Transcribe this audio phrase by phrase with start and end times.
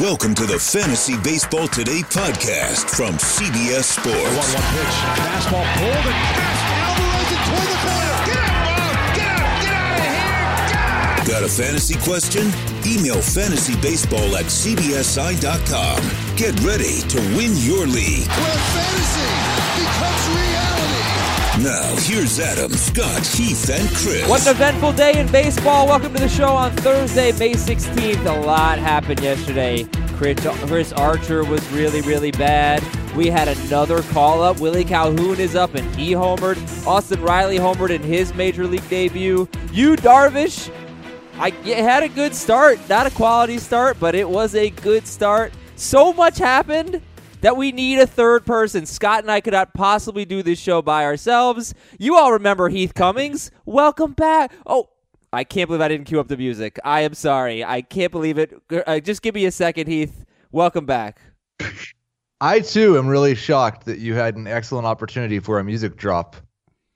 [0.00, 4.12] Welcome to the Fantasy Baseball Today podcast from CBS Sports.
[4.12, 4.96] 1 1 pitch.
[5.16, 6.64] Fastball pulled and passed.
[6.84, 8.16] Alvarez and toward the corner.
[8.28, 8.92] Get out, Bob!
[9.16, 9.56] Get out!
[9.64, 10.28] Get out of here!
[10.68, 11.40] Get out!
[11.40, 12.44] Got a fantasy question?
[12.84, 16.00] Email fantasybaseball at cbsi.com.
[16.36, 18.28] Get ready to win your league.
[18.28, 19.32] Where fantasy
[19.80, 20.55] becomes reality.
[21.60, 24.28] Now, here's Adam, Scott, Heath, and Chris.
[24.28, 25.86] What an eventful day in baseball.
[25.86, 28.26] Welcome to the show on Thursday, May 16th.
[28.26, 29.84] A lot happened yesterday.
[30.16, 32.84] Chris, Archer was really, really bad.
[33.16, 34.60] We had another call up.
[34.60, 36.58] Willie Calhoun is up and he homered.
[36.86, 39.48] Austin Riley homered in his major league debut.
[39.72, 40.70] Yu, Darvish,
[41.38, 42.78] I had a good start.
[42.86, 45.54] Not a quality start, but it was a good start.
[45.76, 47.00] So much happened
[47.40, 48.86] that we need a third person.
[48.86, 51.74] Scott and I could not possibly do this show by ourselves.
[51.98, 53.50] You all remember Heath Cummings.
[53.64, 54.52] Welcome back.
[54.66, 54.88] Oh,
[55.32, 56.78] I can't believe I didn't cue up the music.
[56.84, 57.64] I am sorry.
[57.64, 58.54] I can't believe it.
[58.86, 60.24] Uh, just give me a second, Heath.
[60.50, 61.20] Welcome back.
[62.40, 66.36] I too am really shocked that you had an excellent opportunity for a music drop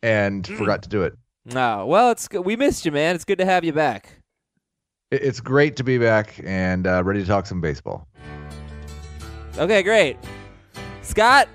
[0.03, 1.15] and forgot to do it.
[1.47, 3.15] No, well, it's we missed you, man.
[3.15, 4.21] It's good to have you back.
[5.11, 8.07] It's great to be back and uh, ready to talk some baseball.
[9.59, 10.17] Okay, great.
[11.03, 11.49] Scott,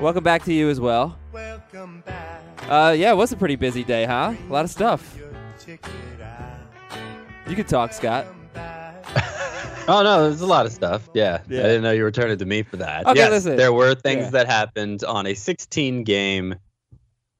[0.00, 1.18] welcome back to you as well.
[1.32, 2.42] Welcome back.
[2.68, 4.34] Uh, yeah, it was a pretty busy day, huh?
[4.48, 5.18] A lot of stuff.
[5.64, 5.84] Check
[6.16, 6.98] it out.
[7.48, 8.26] You could talk, Scott.
[9.86, 11.10] Oh no, there's a lot of stuff.
[11.12, 11.40] Yeah.
[11.46, 11.58] Yeah.
[11.60, 13.04] I didn't know you were turning to me for that.
[13.04, 13.56] Okay, yes, listen.
[13.56, 14.30] there were things Yeah.
[14.30, 16.54] that happened on a 16 game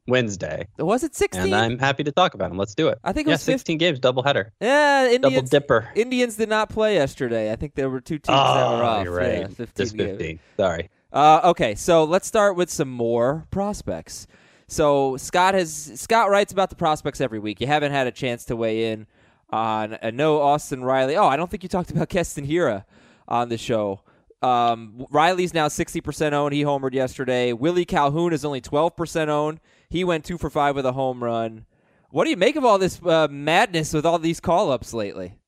[0.09, 1.43] Wednesday, Was it 16?
[1.45, 2.59] and I'm happy to talk about them.
[2.59, 2.99] Let's do it.
[3.03, 3.55] I think it yeah, was 15.
[3.61, 5.51] 16 games, doubleheader, Yeah, Indians, double Indians.
[5.51, 5.89] dipper.
[5.95, 7.51] Indians did not play yesterday.
[7.51, 9.05] I think there were two teams that were Oh, off.
[9.05, 9.39] you're right.
[9.39, 10.11] Yeah, 15 Just games.
[10.19, 10.41] 15.
[10.59, 10.91] Sorry.
[11.15, 14.27] Uh, okay, so let's start with some more prospects.
[14.67, 17.61] So Scott has Scott writes about the prospects every week.
[17.61, 19.07] You haven't had a chance to weigh in
[19.49, 21.17] on uh, no Austin Riley.
[21.17, 22.85] Oh, I don't think you talked about Keston Hiura
[23.29, 24.01] on the show.
[24.43, 26.53] Um, Riley's now 60% owned.
[26.53, 27.53] He homered yesterday.
[27.53, 29.61] Willie Calhoun is only 12% owned.
[29.89, 31.65] He went two for five with a home run.
[32.11, 35.39] What do you make of all this uh, madness with all these call ups lately?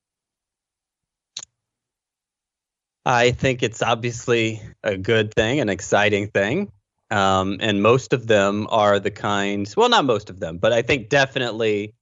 [3.07, 6.69] I think it's obviously a good thing, an exciting thing.
[7.09, 10.81] Um, and most of them are the kind, well, not most of them, but I
[10.81, 11.93] think definitely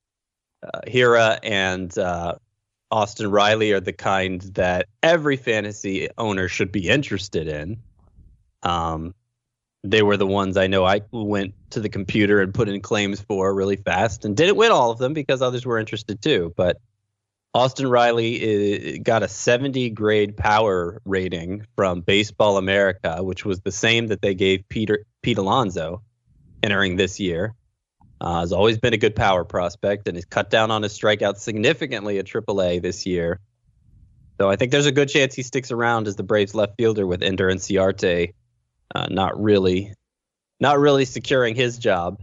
[0.63, 2.33] uh, Hiura and uh,
[2.89, 7.77] Austin Riley are the kind that every fantasy owner should be interested in.
[8.63, 9.13] Um,
[9.83, 13.21] they were the ones I know I went to the computer and put in claims
[13.21, 16.51] for really fast and didn't win all of them because others were interested too.
[16.57, 16.81] But
[17.55, 23.71] Austin Riley uh, got a 70 grade power rating from Baseball America, which was the
[23.71, 26.03] same that they gave Peter Pete Alonso
[26.61, 27.55] entering this year.
[28.19, 31.38] Uh, has always been a good power prospect and has cut down on his strikeouts
[31.38, 33.39] significantly at AAA this year.
[34.38, 37.07] So I think there's a good chance he sticks around as the Braves left fielder
[37.07, 38.33] with Ender Inciarte
[38.94, 39.94] uh, not really,
[40.59, 42.21] not really securing his job.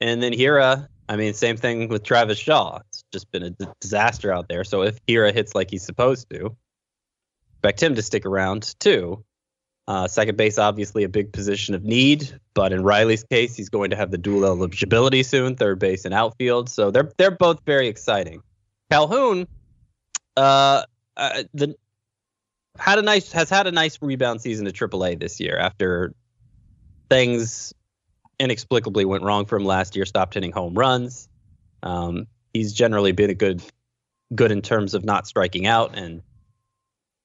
[0.00, 2.80] And then Hiura, I mean, same thing with Travis Shaw.
[2.88, 4.64] It's just been a d- disaster out there.
[4.64, 6.56] So if Hiura hits like he's supposed to,
[7.56, 9.24] expect him to stick around too.
[9.86, 13.90] Uh, second base, obviously a big position of need, but in Riley's case, he's going
[13.90, 16.70] to have the dual eligibility soon, third base and outfield.
[16.70, 18.42] So they're they're both very exciting.
[18.90, 19.46] Calhoun,
[20.38, 20.84] uh,
[21.18, 21.76] uh, the
[22.78, 26.14] had a nice has had a nice rebound season at AAA this year after
[27.10, 27.74] things
[28.38, 30.04] inexplicably went wrong for him last year.
[30.04, 31.28] Stopped hitting home runs.
[31.82, 33.62] Um, he's generally been a good
[34.34, 36.22] good in terms of not striking out and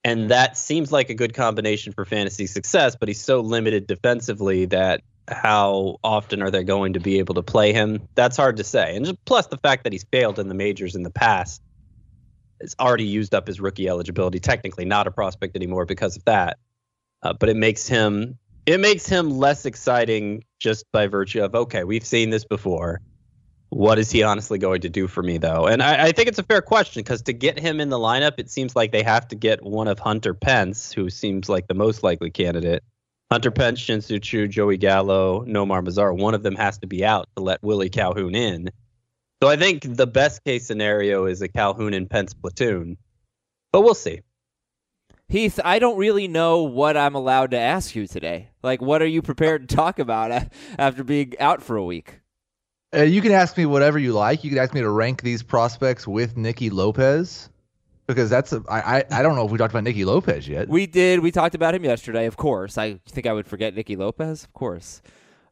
[0.03, 4.66] and that seems like a good combination for fantasy success, but he's so limited defensively
[4.66, 8.08] that how often are they going to be able to play him?
[8.16, 8.96] That's hard to say.
[8.96, 11.62] And just plus the fact that he's failed in the majors in the past
[12.62, 14.40] has already used up his rookie eligibility.
[14.40, 16.58] Technically, not a prospect anymore because of that.
[17.22, 18.38] Uh, but it makes him
[18.69, 23.02] it makes him less exciting just by virtue of okay, we've seen this before.
[23.69, 25.66] What is he honestly going to do for me, though?
[25.66, 28.34] And I, I think it's a fair question because to get him in the lineup,
[28.38, 31.74] it seems like they have to get one of Hunter Pence, who seems like the
[31.74, 32.83] most likely candidate.
[33.31, 36.16] Hunter Pence, Shin-Soo Choo, Joey Gallo, Nomar Mazara.
[36.16, 38.69] One of them has to be out to let Willie Calhoun in.
[39.42, 42.98] So I think the best case scenario is a Calhoun and Pence platoon,
[43.71, 44.21] but we'll see.
[45.30, 48.50] Heath, I don't really know what I'm allowed to ask you today.
[48.64, 50.48] Like, what are you prepared to talk about
[50.80, 52.20] after being out for a week?
[52.92, 54.44] Uh, you can ask me whatever you like.
[54.44, 57.50] You can ask me to rank these prospects with Nicky Lopez
[58.08, 60.68] because that's a, I, I I don't know if we talked about Nicky Lopez yet.
[60.68, 61.20] We did.
[61.20, 62.80] We talked about him yesterday, of course.
[62.80, 65.04] I think I would forget Nicky Lopez, of course.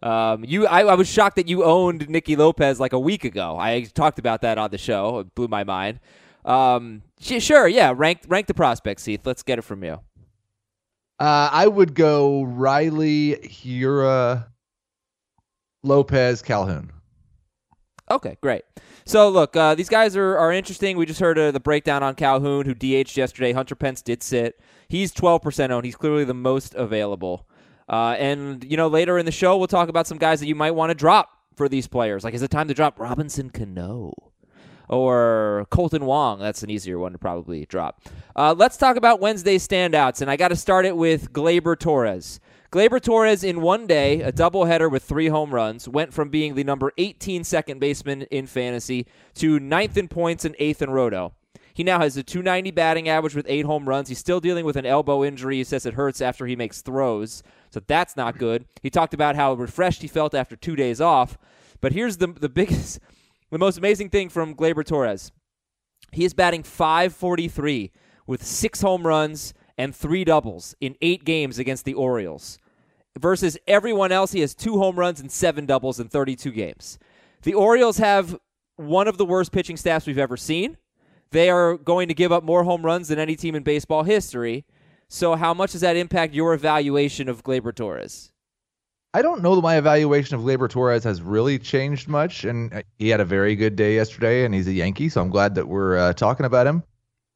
[0.02, 3.58] Um, you, I, I was shocked that you owned Nicky Lopez like a week ago.
[3.60, 5.20] I talked about that on the show.
[5.20, 6.00] It blew my mind.
[6.48, 7.94] Um, sure, yeah.
[7.96, 9.22] Rank rank the prospects, Heath.
[9.26, 10.00] Let's get it from you.
[11.20, 14.48] Uh, I would go Riley, Hiura,
[15.84, 16.92] Lopez, Calhoun.
[18.10, 18.64] Okay, great.
[19.06, 20.96] So look, uh, these guys are, are interesting.
[20.98, 23.52] We just heard uh, the breakdown on Calhoun, who DH'd yesterday.
[23.52, 24.60] Hunter Pence did sit.
[24.88, 25.86] He's 12% owned.
[25.86, 27.48] He's clearly the most available.
[27.90, 30.56] Uh, and you know, later in the show, we'll talk about some guys that you
[30.56, 32.24] might want to drop for these players.
[32.24, 34.14] Like, is it time to drop Robinson Cano?
[34.90, 36.40] Or Kolten Wong.
[36.40, 38.02] That's an easier one to probably drop.
[38.36, 40.22] Uh, let's talk about Wednesday standouts.
[40.22, 42.40] And I got to start it with Gleyber Torres.
[42.72, 46.66] Gleyber Torres, in one day, a doubleheader with three home runs, went from being the
[46.66, 51.34] number 18 second baseman in fantasy to ninth in points and eighth in roto.
[51.74, 54.10] He now has a 290 batting average with eight home runs.
[54.10, 55.58] He's still dealing with an elbow injury.
[55.58, 58.66] He says it hurts after he makes throws, so that's not good.
[58.82, 61.38] He talked about how refreshed he felt after two days off.
[61.80, 63.00] But here's the the biggest,
[63.52, 65.32] the most amazing thing from Gleyber Torres.
[66.12, 67.92] He is batting 543
[68.26, 72.58] with six home runs and three doubles in eight games against the Orioles.
[73.18, 77.00] Versus everyone else, he has two home runs and seven doubles in 32 games.
[77.44, 78.38] The Orioles have
[78.76, 80.78] one of the worst pitching staffs we've ever seen.
[81.32, 84.66] They are going to give up more home runs than any team in baseball history.
[85.10, 88.32] So, how much does that impact your evaluation of Gleyber Torres?
[89.18, 92.84] I don't know that my evaluation of Gleyber Torres has really changed much, and uh,
[93.00, 95.68] he had a very good day yesterday, and he's a Yankee, so I'm glad that
[95.68, 96.84] we're uh, talking about him.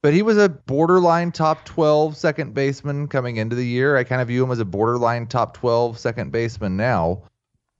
[0.03, 3.97] But he was a borderline top 12 second baseman coming into the year.
[3.97, 7.23] I kind of view him as a borderline top 12 second baseman now.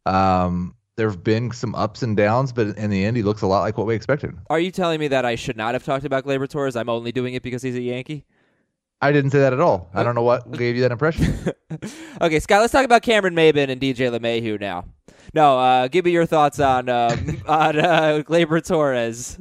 [0.07, 3.47] Um, there have been some ups and downs, but in the end, he looks a
[3.47, 4.35] lot like what we expected.
[4.49, 6.75] Are you telling me that I should not have talked about Gleyber Torres?
[6.75, 8.25] I'm only doing it because he's a Yankee?
[9.01, 9.89] I didn't say that at all.
[9.93, 11.37] I don't know what gave you that impression.
[12.21, 14.85] okay, Scott, let's talk about Cameron Maybin and DJ LeMahieu now.
[15.33, 19.39] No, uh, give me your thoughts on um, on uh, Gleyber Torres.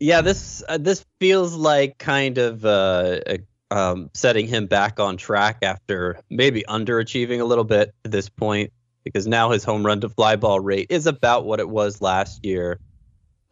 [0.00, 3.36] Yeah, this uh, this feels like kind of uh, uh,
[3.70, 8.72] um, setting him back on track after maybe underachieving a little bit at this point,
[9.04, 12.44] because now his home run to fly ball rate is about what it was last
[12.44, 12.80] year.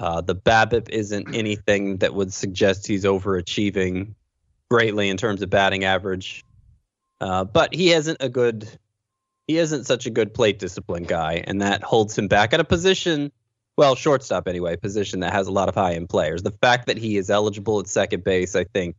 [0.01, 4.15] Uh, the BABIP isn't anything that would suggest he's overachieving
[4.71, 6.45] greatly in terms of batting average,
[7.21, 8.69] uh, but he isn't a good
[9.47, 12.65] he isn't such a good plate discipline guy, and that holds him back at a
[12.65, 13.33] position
[13.79, 16.43] well, shortstop anyway, position that has a lot of high end players.
[16.43, 18.97] The fact that he is eligible at second base, I think,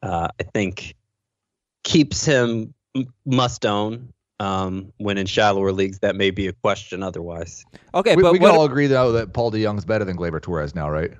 [0.00, 0.94] uh, I think,
[1.82, 2.72] keeps him
[3.26, 4.12] must own.
[4.38, 7.02] Um, when in shallower leagues, that may be a question.
[7.02, 10.16] Otherwise, Okay, we but we can what, all agree though that Paul DeJong's better than
[10.16, 11.12] Gleyber Torres now, right?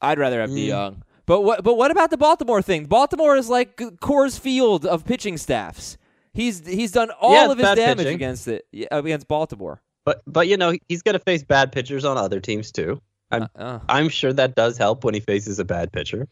[0.00, 0.68] I'd rather have Mm.
[0.68, 0.96] DeYoung.
[1.26, 1.62] But what?
[1.62, 2.86] But what about the Baltimore thing?
[2.86, 5.96] Baltimore is like Coors Field of pitching staffs.
[6.32, 8.14] He's he's done all Yeah, of his damage pitching.
[8.14, 9.82] against it against Baltimore.
[10.04, 13.00] but but you know he's going to face bad pitchers on other teams too.
[13.30, 16.28] I'm Uh, uh, I'm sure that does help when he faces a bad pitcher.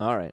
[0.00, 0.32] all right.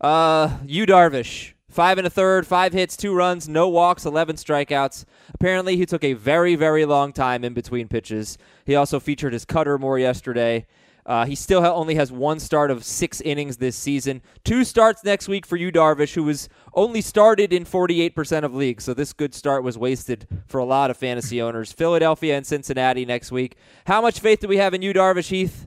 [0.00, 5.04] Uh, Yu Darvish, five and a third, five hits, two runs, no walks, eleven strikeouts.
[5.34, 8.38] Apparently, he took a very very long time in between pitches.
[8.64, 10.66] He also featured his cutter more yesterday.
[11.04, 14.22] Uh, he still ha- only has one start of six innings this season.
[14.44, 18.84] Two starts next week for Yu, Darvish, who was only started in 48% of leagues.
[18.84, 21.72] So this good start was wasted for a lot of fantasy owners.
[21.72, 23.56] Philadelphia and Cincinnati next week.
[23.86, 25.66] How much faith do we have in Yu, Darvish Heath?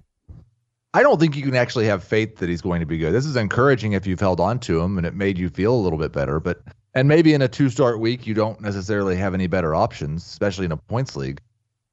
[0.96, 3.12] I don't think you can actually have faith that he's going to be good.
[3.12, 5.82] This is encouraging if you've held on to him and it made you feel a
[5.82, 6.40] little bit better.
[6.40, 6.62] But
[6.94, 10.64] and maybe in a two start week you don't necessarily have any better options, especially
[10.64, 11.42] in a points league.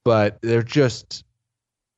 [0.04, 1.24] But they're just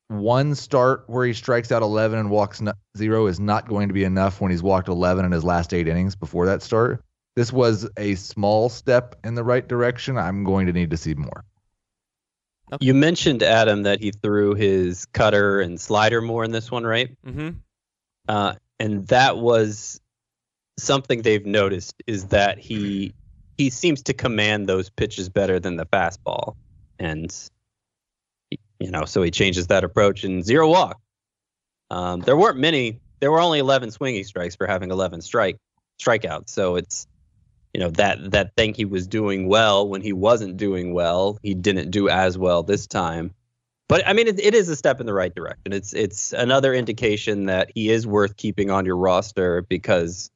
[0.07, 2.59] one start where he strikes out 11 and walks
[2.97, 5.87] zero is not going to be enough when he's walked 11 in his last eight
[5.87, 7.03] innings before that start.
[7.35, 10.17] This was a small step in the right direction.
[10.17, 11.45] I'm going to need to see more.
[12.79, 17.15] You mentioned Adam that he threw his cutter and slider more in this one, right?
[17.25, 17.49] Mm-hmm.
[18.27, 20.01] uh, and that was
[20.77, 23.13] something they've noticed is that he
[23.57, 26.55] he seems to command those pitches better than the fastball,
[26.99, 27.33] and
[28.79, 30.99] you know, so he changes that approach and zero walk.
[31.89, 32.99] Um, there weren't many.
[33.19, 35.57] There were only 11 swinging strikes for having 11 strike
[36.01, 36.49] strikeouts.
[36.49, 37.07] So it's
[37.75, 41.53] you know that that thing he was doing well when he wasn't doing well, he
[41.53, 43.33] didn't do as well this time.
[43.89, 45.73] But I mean, it, it is a step in the right direction.
[45.73, 50.31] It's it's another indication that he is worth keeping on your roster because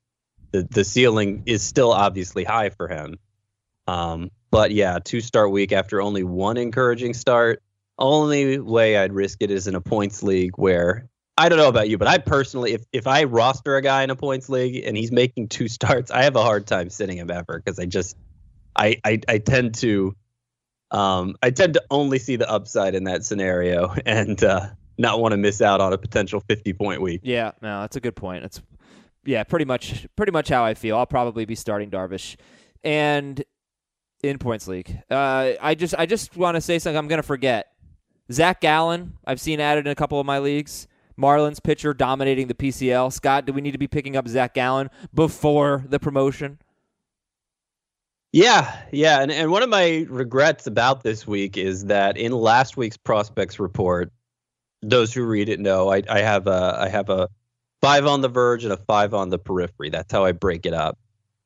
[0.51, 3.15] the the ceiling is still obviously high for him.
[3.87, 7.63] Um, but yeah, two start week after only one encouraging start.
[7.97, 11.07] Only way I'd risk it is in a points league where
[11.39, 14.09] I don't know about you, but I personally, if if I roster a guy in
[14.09, 17.31] a points league and he's making two starts, I have a hard time sitting him
[17.31, 18.17] ever because I just
[18.75, 20.15] I, I I tend to
[20.91, 24.67] um, I tend to only see the upside in that scenario, and uh,
[24.97, 27.21] not want to miss out on a potential 50 point week.
[27.23, 28.43] Yeah, no, that's a good point.
[28.43, 28.61] It's
[29.23, 30.97] yeah, pretty much pretty much how I feel.
[30.97, 32.35] I'll probably be starting Darvish,
[32.83, 33.41] and
[34.21, 35.01] in points league.
[35.09, 36.97] Uh, I just I just want to say something.
[36.97, 37.71] I'm gonna forget.
[38.29, 40.87] Zach Gallen, I've seen added in a couple of my leagues.
[41.19, 43.11] Marlins pitcher dominating the PCL.
[43.11, 46.59] Scott, do we need to be picking up Zach Gallen before the promotion?
[48.31, 52.77] Yeah, yeah, and and one of my regrets about this week is that in last
[52.77, 54.11] week's prospects report,
[54.83, 57.27] those who read it know I, I have a I have a
[57.81, 59.89] five on the verge and a five on the periphery.
[59.89, 60.99] That's how I break it up.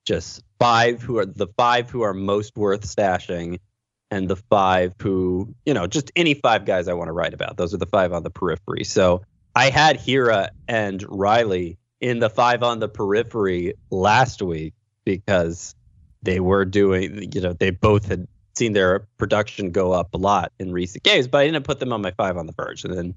[0.05, 3.59] Just five who are the five who are most worth stashing,
[4.11, 7.55] and the five who you know just any five guys I want to write about.
[7.55, 8.83] Those are the five on the periphery.
[8.83, 9.21] So
[9.55, 14.73] I had Hiura and Riley in the five on the periphery last week
[15.05, 15.75] because
[16.21, 20.51] they were doing, you know, they both had seen their production go up a lot
[20.59, 22.83] in recent games, but I didn't put them on my five on the verge.
[22.83, 23.13] And then,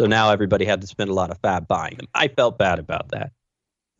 [0.00, 2.08] so now everybody had to spend a lot of fab buying them.
[2.14, 3.32] I felt bad about that.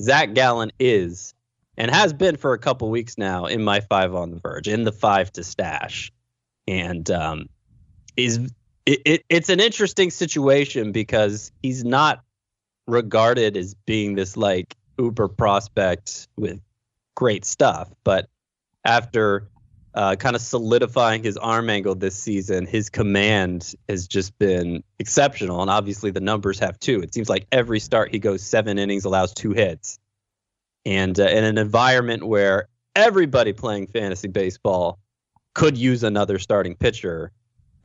[0.02, 1.34] Zach Gallen is
[1.76, 4.84] and has been for a couple weeks now in my five on the verge, in
[4.84, 6.12] the five to stash.
[6.68, 7.48] And um,
[8.16, 8.50] is
[8.86, 12.22] it, it, it's an interesting situation because he's not
[12.86, 16.60] regarded as being this like uber prospect with
[17.14, 18.28] great stuff, but
[18.84, 19.48] after
[19.94, 25.62] uh, kind of solidifying his arm angle this season, his command has just been exceptional.
[25.62, 27.00] And obviously, the numbers have too.
[27.00, 29.98] It seems like every start he goes seven innings, allows two hits.
[30.84, 34.98] And uh, in an environment where everybody playing fantasy baseball
[35.54, 37.32] could use another starting pitcher,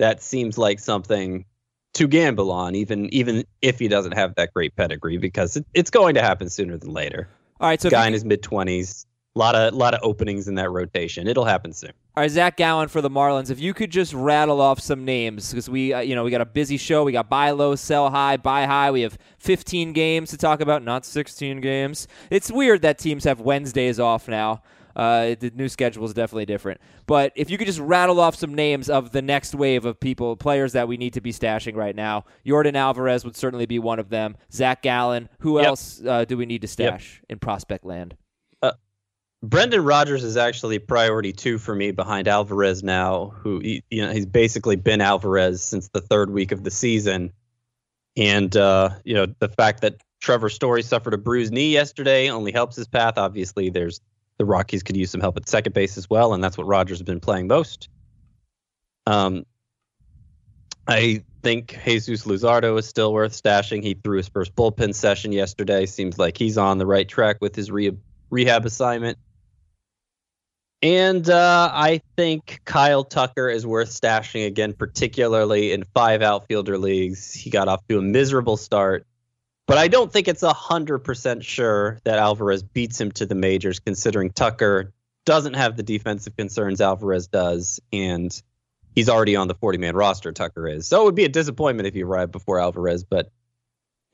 [0.02, 1.46] that seems like something
[1.94, 5.90] to gamble on, even even if he doesn't have that great pedigree, because it, it's
[5.92, 7.28] going to happen sooner than later.
[7.60, 9.06] All right, so Guy you- in his mid twenties,
[9.36, 11.28] a lot of lot of openings in that rotation.
[11.28, 11.92] It'll happen soon.
[12.18, 13.52] All right, Zach Gallen for the Marlins.
[13.52, 16.42] If you could just rattle off some names, because we, uh, you know, we got
[16.42, 17.04] a busy show.
[17.06, 18.92] We got buy low, sell high, buy high.
[18.92, 22.08] We have 15 games to talk about, not 16 games.
[22.30, 24.62] It's weird that teams have Wednesdays off now.
[24.96, 26.82] Uh, the new schedule is definitely different.
[27.06, 30.36] But if you could just rattle off some names of the next wave of people,
[30.36, 34.00] players that we need to be stashing right now, Yordan Alvarez would certainly be one
[34.00, 34.38] of them.
[34.52, 35.30] Zach Gallen.
[35.40, 35.68] Who Yep.
[35.68, 38.16] else uh, do we need to stash in prospect land?
[39.44, 44.12] Brendan Rodgers is actually priority two for me behind Alvarez now, who he, you know
[44.12, 47.32] he's basically been Alvarez since the third week of the season,
[48.16, 52.52] and uh, you know the fact that Trevor Story suffered a bruised knee yesterday only
[52.52, 53.18] helps his path.
[53.18, 54.00] Obviously, there's
[54.42, 56.98] the Rockies could use some help at second base as well, and that's what Rodgers
[56.98, 57.90] has been playing most.
[59.06, 59.46] Um,
[60.88, 63.84] I think Jesus Luzardo is still worth stashing.
[63.84, 65.86] He threw his first bullpen session yesterday.
[65.86, 68.00] Seems like he's on the right track with his rehab
[68.32, 69.20] rehab assignment.
[70.82, 77.32] And uh, I think Kyle Tucker is worth stashing again, particularly in five outfielder leagues.
[77.32, 79.06] He got off to a miserable start,
[79.72, 84.30] but I don't think it's 100% sure that Alvarez beats him to the majors, considering
[84.30, 84.92] Tucker
[85.24, 88.44] doesn't have the defensive concerns Alvarez does, and
[88.96, 90.88] he's already on the 40 man roster, Tucker is.
[90.88, 93.32] So it would be a disappointment if he arrived before Alvarez, but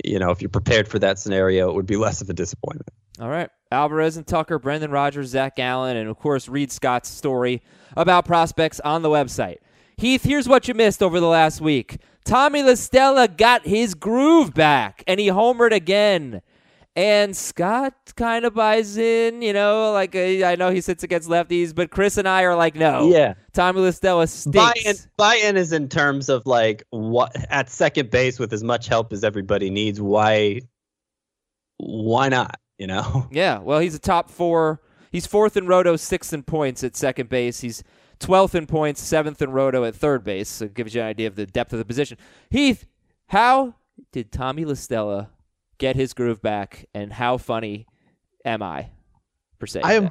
[0.05, 2.89] you know, if you're prepared for that scenario, it would be less of a disappointment.
[3.19, 3.49] All right.
[3.71, 7.63] Alvarez and Tucker, Brendan Rodgers, Zach Gallen, and of course, read Scott's story
[7.95, 9.57] about prospects on the website.
[9.97, 11.97] Heath, here's what you missed over the last week.
[12.23, 16.41] Tommy La Stella got his groove back, and he homered again.
[16.95, 21.29] And Scott kind of buys in, you know, like uh, I know he sits against
[21.29, 23.09] lefties, but Chris and I are like, no.
[23.11, 23.33] Yeah.
[23.53, 24.55] Tommy La Stella stinks.
[24.57, 29.13] Buy-in, buy-in is in terms of like what at second base with as much help
[29.13, 29.99] as everybody needs.
[29.99, 30.61] Why?
[31.77, 32.59] Why not?
[32.77, 33.27] You know.
[33.31, 34.79] Yeah, well, he's a top four.
[35.11, 37.61] He's fourth in Roto, sixth in points at second base.
[37.61, 37.83] He's
[38.19, 40.49] 12th in points, seventh in Roto at third base.
[40.49, 42.17] So it gives you an idea of the depth of the position.
[42.49, 42.85] Heath,
[43.27, 43.75] how
[44.11, 45.29] did Tommy La Stella
[45.77, 47.87] get his groove back, and how funny
[48.45, 48.89] am I
[49.59, 50.09] for saying I am.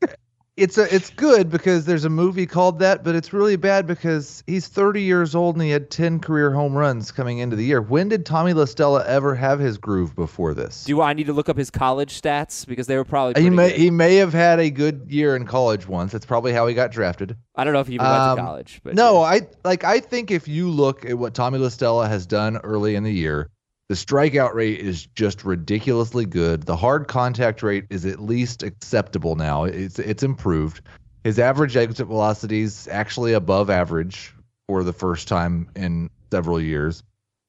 [0.00, 0.18] that?
[0.58, 4.42] It's a it's good because there's a movie called that, but it's really bad because
[4.46, 7.80] he's 30 years old and he had 10 career home runs coming into the year.
[7.80, 10.84] When did Tommy La Stella ever have his groove before this?
[10.84, 13.70] Do I need to look up his college stats because they were probably he may
[13.70, 13.78] good.
[13.78, 16.10] he may have had a good year in college once.
[16.10, 17.36] That's probably how he got drafted.
[17.54, 19.28] I don't know if he even went Um, to college, but no, yeah.
[19.28, 22.96] I like I think if you look at what Tommy La Stella has done early
[22.96, 23.48] in the year,
[23.88, 26.64] the strikeout rate is just ridiculously good.
[26.64, 29.64] The hard contact rate is at least acceptable now.
[29.64, 30.82] It's it's improved.
[31.24, 34.34] His average exit velocity is actually above average
[34.66, 37.02] for the first time in several years.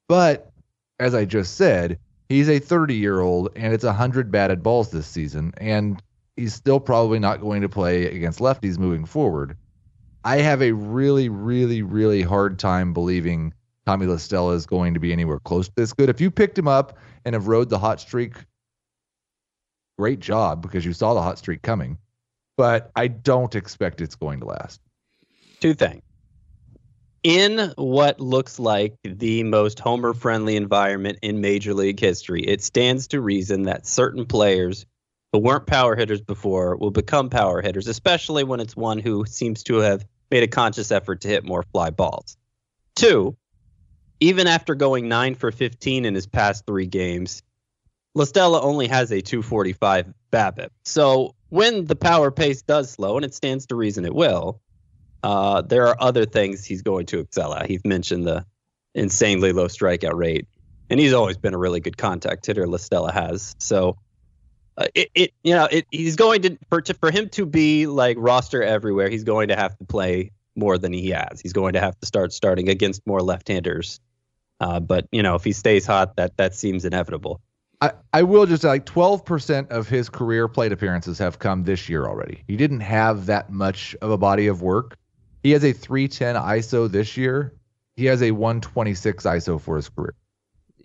[0.08, 0.51] But
[1.00, 5.08] as I just said, he's a 30 year old and it's 100 batted balls this
[5.08, 5.53] season.
[5.58, 6.01] And
[6.38, 9.58] he's still probably not going to play against lefties moving forward.
[10.24, 13.53] I have a really, really, really hard time believing
[13.89, 16.10] Tommy La Stella is going to be anywhere close to this good.
[16.10, 18.36] If you picked him up and have rode the hot streak,
[19.98, 21.98] great job because you saw the hot streak coming.
[22.55, 24.79] But I don't expect it's going to last.
[25.60, 26.03] Two things.
[27.24, 33.08] In what looks like the most homer friendly environment in Major League history, it stands
[33.08, 34.86] to reason that certain players
[35.34, 39.63] who weren't power hitters before will become power hitters, especially when it's one who seems
[39.63, 42.38] to have made a conscious effort to hit more fly balls.
[42.96, 43.36] Two,
[44.20, 47.44] even after going 9 for 15 in his past three games,
[48.16, 50.70] La Stella only has a 245 BABIP.
[50.84, 54.62] So when the power pace does slow, and it stands to reason it will,
[55.24, 57.68] uh, there are other things he's going to excel at.
[57.68, 58.46] He's mentioned the
[58.96, 60.48] insanely low strikeout rate,
[60.90, 62.68] and he's always been a really good contact hitter.
[62.68, 63.98] La Stella has so.
[64.78, 67.86] Uh, it, it you know it, he's going to for to, for him to be
[67.86, 69.10] like roster everywhere.
[69.10, 71.42] He's going to have to play more than he has.
[71.42, 74.00] He's going to have to start starting against more left-handers.
[74.60, 77.42] Uh, but you know if he stays hot, that that seems inevitable.
[77.82, 82.06] I, I will just like 12% of his career plate appearances have come this year
[82.06, 82.44] already.
[82.48, 84.98] He didn't have that much of a body of work.
[85.44, 87.54] He has a 310 ISO this year.
[87.96, 90.13] He has a 126 ISO for his career.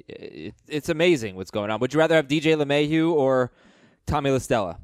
[0.07, 1.81] It, it's amazing what's going on.
[1.81, 3.51] Would you rather have DJ LeMahieu or
[4.07, 4.79] Tommy La Stella?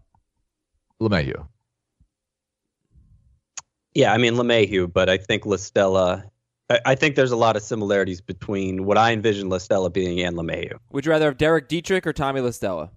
[1.00, 1.46] LeMahieu.
[3.94, 6.24] Yeah, I mean LeMahieu, but I think La Stella.
[6.70, 10.20] I, I think there's a lot of similarities between what I envision La Stella being
[10.20, 10.78] and LeMahieu.
[10.92, 12.90] Would you rather have Derek Dietrich or Tommy La Stella?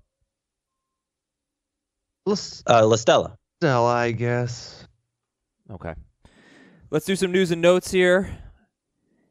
[2.26, 3.38] Uh, La Stella.
[3.64, 4.88] Listella, I guess.
[5.72, 5.94] Okay.
[6.90, 8.38] Let's do some news and notes here.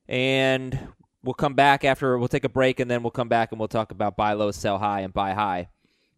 [0.08, 0.78] And
[1.22, 3.68] we'll come back after we'll take a break and then we'll come back and we'll
[3.68, 5.68] talk about buy low, sell high, and buy high.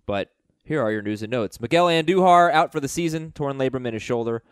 [0.07, 0.31] But
[0.65, 1.61] here are your news and notes.
[1.61, 4.43] Miguel Andujar out for the season, torn labrum in his shoulder.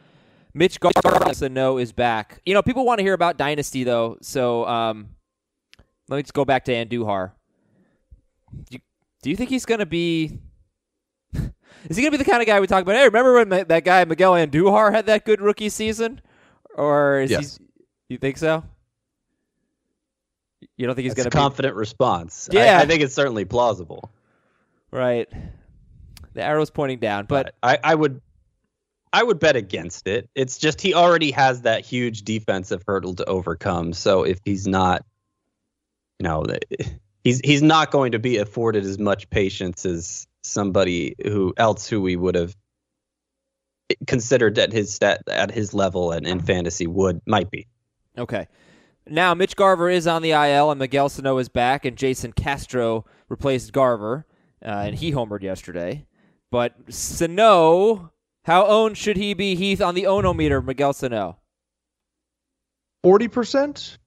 [0.55, 2.41] Mitch Garver, no, is back.
[2.45, 5.09] You know, people want to hear about Dynasty though, so um,
[6.09, 7.33] let me just go back to Andujar.
[8.53, 8.81] Do you,
[9.23, 10.39] do you think he's going to be?
[11.35, 12.97] is he going to be the kind of guy we talk about?
[12.97, 16.21] Hey, remember when that, that guy Miguel Andujar had that good rookie season?
[16.75, 17.59] Or is Yes.
[17.59, 18.15] he?
[18.15, 18.63] You think so?
[20.77, 22.49] You don't think he's going to be confident response.
[22.53, 22.79] Yeah.
[22.79, 24.11] I, think it's certainly plausible.
[24.91, 25.29] right?
[26.35, 28.21] The arrow's pointing down, but I, I would,
[29.13, 30.29] I would bet against it.
[30.35, 33.93] It's just he already has that huge defensive hurdle to overcome.
[33.93, 35.05] So if he's not,
[36.19, 36.45] you know,
[37.25, 42.01] he's he's not going to be afforded as much patience as somebody who else who
[42.01, 42.57] we would have
[44.07, 47.67] considered at his stat at his level and in fantasy would might be.
[48.17, 48.49] Okay.
[49.07, 53.05] Now, Mitch Garver is on the IL, and Miguel Sano is back, and Jason Castro
[53.29, 54.27] replaced Garver,
[54.65, 56.07] uh, and he homered yesterday.
[56.53, 58.13] But Sano,
[58.45, 61.39] how owned should he be, Heath, on the onometer, Miguel Sano?
[63.05, 63.99] 40%?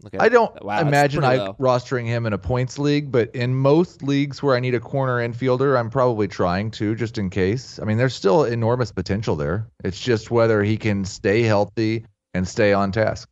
[0.00, 1.56] Look at I don't wow, imagine I low.
[1.58, 5.16] rostering him in a points league, but in most leagues where I need a corner
[5.16, 7.80] infielder, I'm probably trying to just in case.
[7.80, 9.66] I mean, there's still enormous potential there.
[9.82, 13.28] It's just whether he can stay healthy and stay on task.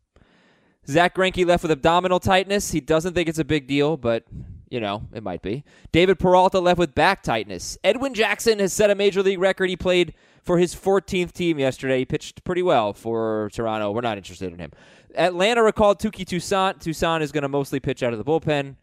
[0.88, 2.72] Zack Greinke left with abdominal tightness.
[2.72, 4.24] He doesn't think it's a big deal, but
[4.68, 5.64] you know it might be.
[5.92, 7.78] David Peralta left with back tightness.
[7.84, 9.70] Edwin Jackson has set a major league record.
[9.70, 10.14] He played
[10.46, 11.98] for his 14th team yesterday.
[11.98, 13.90] He pitched pretty well for Toronto.
[13.90, 14.70] We're not interested in him.
[15.16, 16.80] Atlanta recalled Touki Toussaint.
[16.80, 18.76] Toussaint is going to mostly pitch out of the bullpen.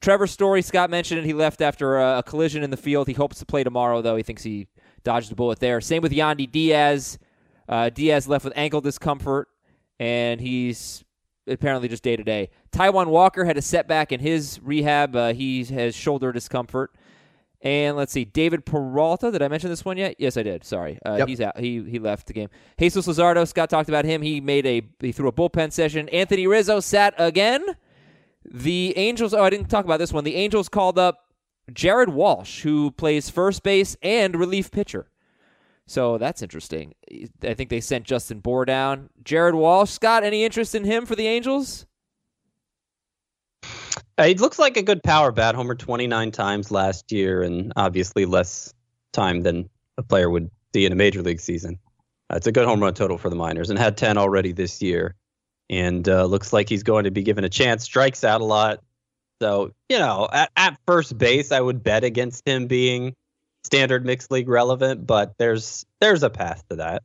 [0.00, 1.26] Trevor Story, Scott mentioned it.
[1.26, 3.06] He left after a, a collision in the field.
[3.06, 4.16] He hopes to play tomorrow, though.
[4.16, 4.66] He thinks he
[5.04, 5.80] dodged a bullet there.
[5.80, 7.18] Same with Yandy Diaz.
[7.68, 9.48] Uh, Diaz left with ankle discomfort,
[10.00, 11.04] and he's
[11.46, 12.48] apparently just day to day.
[12.72, 15.14] Taijuan Walker had a setback in his rehab.
[15.14, 16.92] Uh, he has shoulder discomfort.
[17.64, 19.30] And let's see, David Peralta.
[19.30, 20.16] Did I mention this one yet?
[20.18, 20.64] Yes, I did.
[20.64, 21.28] Sorry, uh, Yep.
[21.28, 21.58] he's out.
[21.58, 22.48] He he left the game.
[22.78, 23.46] Jesus Luzardo.
[23.46, 24.20] Scott talked about him.
[24.20, 26.08] He made a he threw a bullpen session.
[26.08, 27.64] Anthony Rizzo sat again.
[28.44, 29.32] The Angels.
[29.32, 30.24] Oh, I didn't talk about this one.
[30.24, 31.32] The Angels called up
[31.72, 35.06] Jared Walsh, who plays first base and relief pitcher.
[35.86, 36.94] So that's interesting.
[37.44, 39.10] I think they sent Justin Bour down.
[39.22, 39.90] Jared Walsh.
[39.90, 41.86] Scott, any interest in him for the Angels?
[44.22, 45.56] Uh, He looks like a good power bat.
[45.56, 48.72] Homer 29 times last year, and obviously less
[49.12, 51.78] time than a player would see in a major league season.
[52.30, 54.80] Uh, it's a good home run total for the Minors, and had 10 already this
[54.80, 55.16] year.
[55.68, 57.82] And uh, looks like he's going to be given a chance.
[57.82, 58.80] Strikes out a lot,
[59.40, 63.14] so you know, at, at first base, I would bet against him being
[63.64, 67.02] standard mixed league relevant, but there's there's a path to that.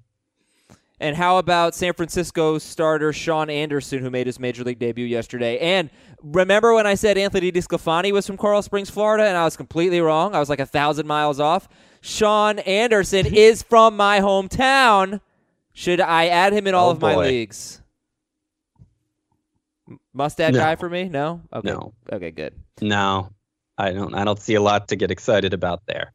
[0.99, 5.59] And how about San Francisco starter Shaun Anderson, who made his major league debut yesterday?
[5.59, 5.91] And
[6.23, 10.01] remember when I said Anthony DiSclafani was from Coral Springs, Florida, and I was completely
[10.01, 10.33] wrong?
[10.33, 11.67] I was like a thousand miles off.
[12.01, 15.21] Shaun Anderson is from my hometown.
[15.73, 17.27] Should I add him in all Oh, of my boy.
[17.27, 17.79] leagues?
[19.87, 20.59] M- Mustad No.
[20.59, 21.05] guy for me?
[21.09, 21.41] No.
[21.53, 21.69] Okay.
[21.69, 21.93] No.
[22.11, 22.31] Okay.
[22.31, 22.55] Good.
[22.81, 23.29] No,
[23.77, 24.15] I don't.
[24.15, 26.11] I don't see a lot to get excited about there.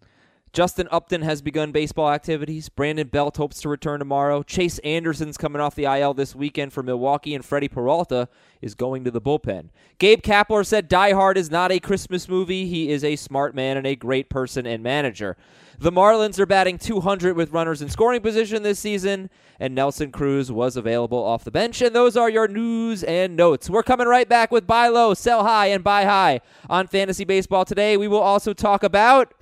[0.53, 2.69] Justin Upton has begun baseball activities.
[2.69, 4.43] Brandon Belt hopes to return tomorrow.
[4.43, 8.29] Chase Anderson's coming off the IL this weekend for Milwaukee, and Freddie Peralta
[8.61, 9.71] is going to the bullpen.
[9.97, 12.67] Gabe Kapler said Die Hard is not a Christmas movie.
[12.67, 15.38] He is a smart man and a great person and manager.
[15.79, 20.53] The Marlins are batting 200 with runners in scoring position this season, and Nelson Cruz
[20.53, 21.81] was available off the bench.
[21.81, 23.71] And those are your news and notes.
[23.71, 27.65] We're coming right back with Buy Low, Sell High, and Buy High on Fantasy Baseball
[27.65, 27.97] today.
[27.97, 29.33] We will also talk about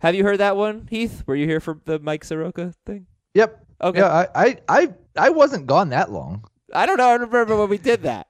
[0.00, 1.22] have you heard that one, Heath?
[1.26, 3.06] Were you here for the Mike Soroka thing?
[3.34, 3.66] Yep.
[3.82, 3.98] Okay.
[4.00, 6.44] Yeah, I, I, I, I wasn't gone that long.
[6.74, 7.08] I don't know.
[7.08, 8.28] I remember when we did that.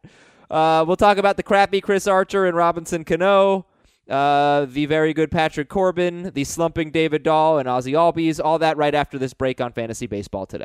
[0.50, 3.66] Uh, we'll talk about the crappy Chris Archer and Robinson Cano,
[4.08, 8.40] uh, the very good Patrick Corbin, the slumping David Dahl and Ozzie Albies.
[8.42, 10.64] All that right after this break on Fantasy Baseball today.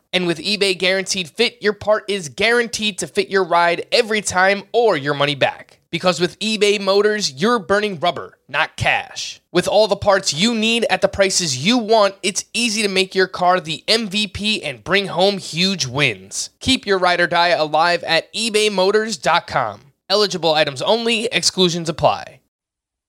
[0.13, 4.63] And with eBay Guaranteed Fit, your part is guaranteed to fit your ride every time
[4.73, 5.79] or your money back.
[5.89, 9.41] Because with eBay Motors, you're burning rubber, not cash.
[9.51, 13.15] With all the parts you need at the prices you want, it's easy to make
[13.15, 16.49] your car the MVP and bring home huge wins.
[16.59, 19.81] Keep your ride or die alive at ebaymotors.com.
[20.09, 22.41] Eligible items only, exclusions apply.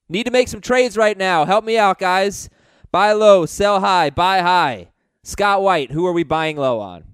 [0.07, 1.45] Need to make some trades right now.
[1.45, 2.49] Help me out, guys.
[2.91, 4.89] Buy low, sell high, buy high.
[5.23, 7.05] Scott White, who are we buying low on?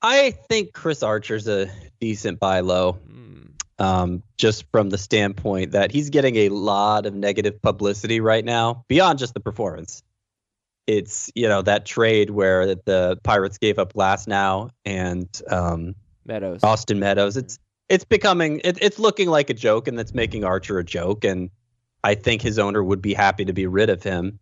[0.00, 2.98] I think Chris Archer's a decent buy low.
[3.78, 8.84] Um, just from the standpoint that he's getting a lot of negative publicity right now,
[8.88, 10.02] beyond just the performance.
[10.86, 15.94] It's you know that trade where the Pirates gave up Glasnow and um,
[16.26, 16.60] Meadows.
[16.62, 17.38] Austin Meadows.
[17.38, 21.24] It's it's becoming it, it's looking like a joke, and that's making Archer a joke.
[21.24, 21.48] And
[22.04, 24.40] I think his owner would be happy to be rid of him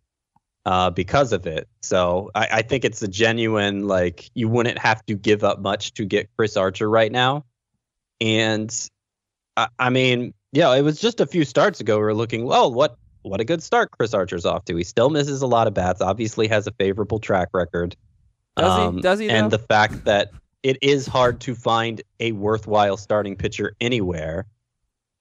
[0.65, 1.67] uh, because of it.
[1.81, 5.93] So I, I think it's a genuine like you wouldn't have to give up much
[5.95, 7.45] to get Chris Archer right now.
[8.21, 8.73] And
[9.57, 11.97] I, I mean, yeah, it was just a few starts ago.
[11.97, 14.75] We were looking, well, what what a good start Chris Archer's off to.
[14.75, 16.01] He still misses a lot of bats.
[16.01, 17.95] Obviously, has a favorable track record.
[18.55, 19.01] Does he?
[19.01, 19.57] Does he, And though?
[19.57, 20.31] the fact that
[20.63, 24.45] it is hard to find a worthwhile starting pitcher anywhere.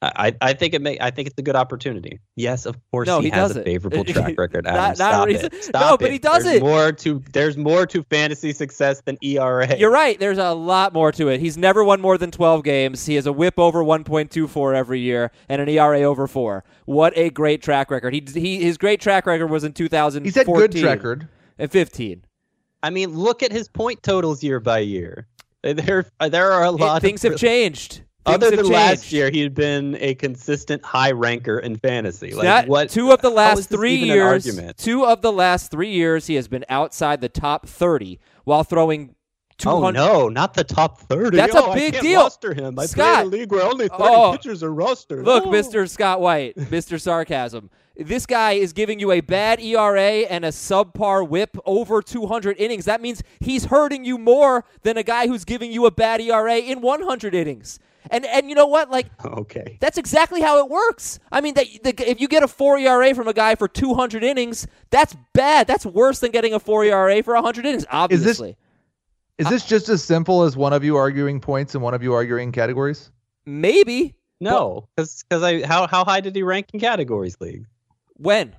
[0.00, 2.20] I, I think it may I think it's a good opportunity.
[2.36, 3.62] Yes, of course No, he, he has doesn't.
[3.62, 4.64] a favorable track record.
[4.64, 5.64] Not- Adam, not a stop reason- it.
[5.64, 6.62] Stop No, but he does there's it.
[6.62, 9.76] More to there's more to fantasy success than ERA.
[9.76, 10.16] You're right.
[10.16, 11.40] There's a lot more to it.
[11.40, 13.06] He's never won more than 12 games.
[13.06, 16.62] He has a whip over 1.24 every year and an ERA over 4.
[16.84, 18.14] What a great track record.
[18.14, 21.28] He, he his great track record was in 2014 He's had good record.
[21.58, 22.24] and 15.
[22.84, 25.26] I mean, look at his point totals year by year.
[25.62, 27.02] There there are a It- lot.
[27.02, 28.02] things of, have changed.
[28.28, 32.32] Other than last year, he'd been a consistent high ranker in fantasy.
[32.34, 32.90] Like That- what?
[32.90, 36.64] two of the last three years, two of the last three years, he has been
[36.68, 39.14] outside the top 30 while throwing
[39.58, 39.86] 200.
[39.86, 41.36] Oh no, not the top thirty.
[41.36, 42.20] That's a Oh, I big can't deal.
[42.20, 42.74] Roster him.
[42.78, 43.20] I play Scott.
[43.22, 44.30] in a league where only thirty Oh.
[44.30, 45.24] pitchers are rostered.
[45.24, 45.50] Look, Oh.
[45.50, 45.88] Mr.
[45.88, 47.00] Scott White, Mr.
[47.00, 47.68] Sarcasm.
[47.96, 52.84] This guy is giving you a bad ERA and a subpar whip over 200 innings.
[52.84, 56.58] That means he's hurting you more than a guy who's giving you a bad ERA
[56.58, 57.80] in 100 innings.
[58.10, 58.90] And and you know what?
[58.90, 59.76] Like Okay.
[59.80, 61.18] that's exactly how it works.
[61.32, 64.22] I mean, that the, if you get a four ERA from a guy for 200
[64.24, 65.66] innings, that's bad.
[65.66, 67.86] That's worse than getting a four ERA for 100 innings.
[67.90, 68.56] Obviously,
[69.38, 72.14] Is this just as simple as one of you arguing points and one of you
[72.14, 73.10] arguing categories?
[73.46, 77.66] maybe No, because because I how how high did he rank in categories league?
[78.14, 78.54] when.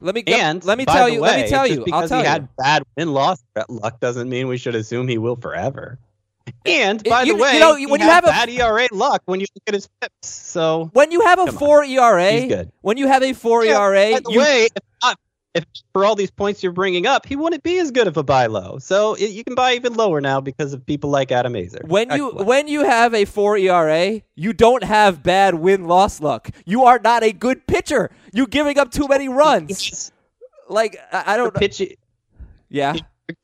[0.00, 1.20] Let me And let me tell you.
[1.22, 1.84] way, let me tell you.
[1.84, 2.24] because I'll tell you.
[2.24, 2.32] he you.
[2.32, 5.98] had bad win loss luck doesn't mean we should assume he will forever.
[6.66, 8.88] And It- by you- the way, you know, he when you have a- bad ERA
[8.92, 10.28] luck when you look at his pips.
[10.28, 11.58] So when you have a Come on.
[11.58, 12.70] four ERA, He's good.
[12.82, 15.18] when you have a four Yeah, ERA, by the you way, if, not,
[15.54, 18.22] if for all these points you're bringing up, he wouldn't be as good of a
[18.22, 18.78] buy low.
[18.78, 21.86] So it, you can buy even lower now because of people like Adam Aizer.
[21.86, 26.50] When you when you have a four ERA, you don't have bad win loss luck.
[26.66, 28.10] You are not a good pitcher.
[28.32, 30.10] You're giving up too many runs.
[30.68, 31.54] Like I, I don't.
[31.54, 31.80] pitch,
[32.68, 32.94] Yeah,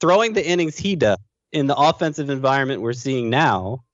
[0.00, 1.16] throwing the innings he does
[1.52, 3.84] in the offensive environment we're seeing now,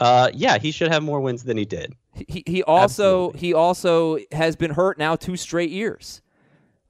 [0.00, 1.94] uh, yeah, he should have more wins than he did.
[2.14, 3.40] he he also Absolutely.
[3.40, 6.22] he also has been hurt now two straight years.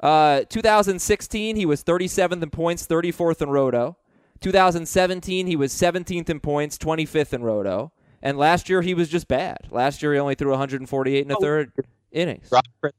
[0.01, 3.97] Uh, 2016 he was 37th in points, 34th in roto.
[4.41, 7.93] 2017, he was 17th in points, 25th in roto.
[8.23, 9.59] And last year, he was just bad.
[9.71, 11.41] Last year, he only threw 148 and a Oh.
[11.41, 11.73] third
[12.11, 12.51] innings.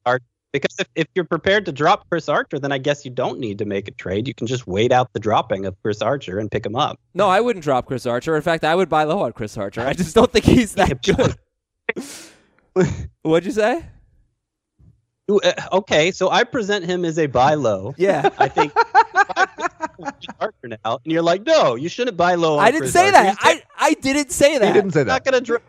[0.06, 0.24] Archer.
[0.54, 3.58] Because if, if you're prepared to drop Chris Archer, then I guess you don't need
[3.60, 4.28] to make a trade.
[4.28, 7.00] You can just wait out the dropping of Chris Archer and pick him up.
[7.14, 8.36] No, I wouldn't drop Chris Archer.
[8.36, 9.82] In fact, I would buy low on Chris Archer.
[9.82, 11.36] I just don't think he's that good.
[13.22, 13.86] What'd you say?
[15.30, 17.94] Uh, Okay, so I present him as a buy low.
[17.98, 18.30] Yeah.
[18.38, 22.58] I think Chris Archer now, and you're like, no, you shouldn't buy low.
[22.58, 23.12] On I didn't Chris say Archer.
[23.14, 23.38] that.
[23.40, 24.68] I, I didn't say that.
[24.68, 25.08] He didn't say that.
[25.08, 25.32] not that.
[25.32, 25.62] gonna drop.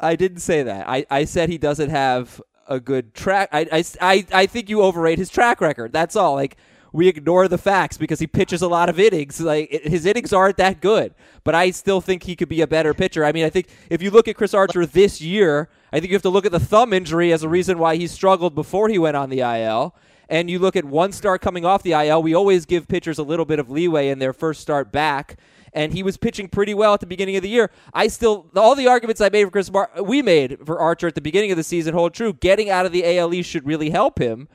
[0.00, 0.88] I didn't say that.
[0.88, 3.48] I, I said he doesn't have a good track.
[3.52, 5.92] I, I, I, I think you overrate his track record.
[5.92, 6.34] That's all.
[6.34, 6.56] Like,
[6.92, 9.40] we ignore the facts because he pitches a lot of innings.
[9.40, 11.12] Like, his innings aren't that good.
[11.42, 13.24] But I still think he could be a better pitcher.
[13.24, 16.14] I mean, I think if you look at Chris Archer this year, I think you
[16.14, 18.98] have to look at the thumb injury as a reason why he struggled before he
[18.98, 19.94] went on the IL.
[20.28, 23.24] And you look at one start coming off the IL, we always give pitchers a
[23.24, 25.36] little bit of leeway in their first start back
[25.74, 27.70] and he was pitching pretty well at the beginning of the year.
[27.92, 31.14] I still all the arguments I made for Chris Mar- we made for Archer at
[31.14, 32.32] the beginning of the season hold true.
[32.32, 34.48] Getting out of the AL East should really help him.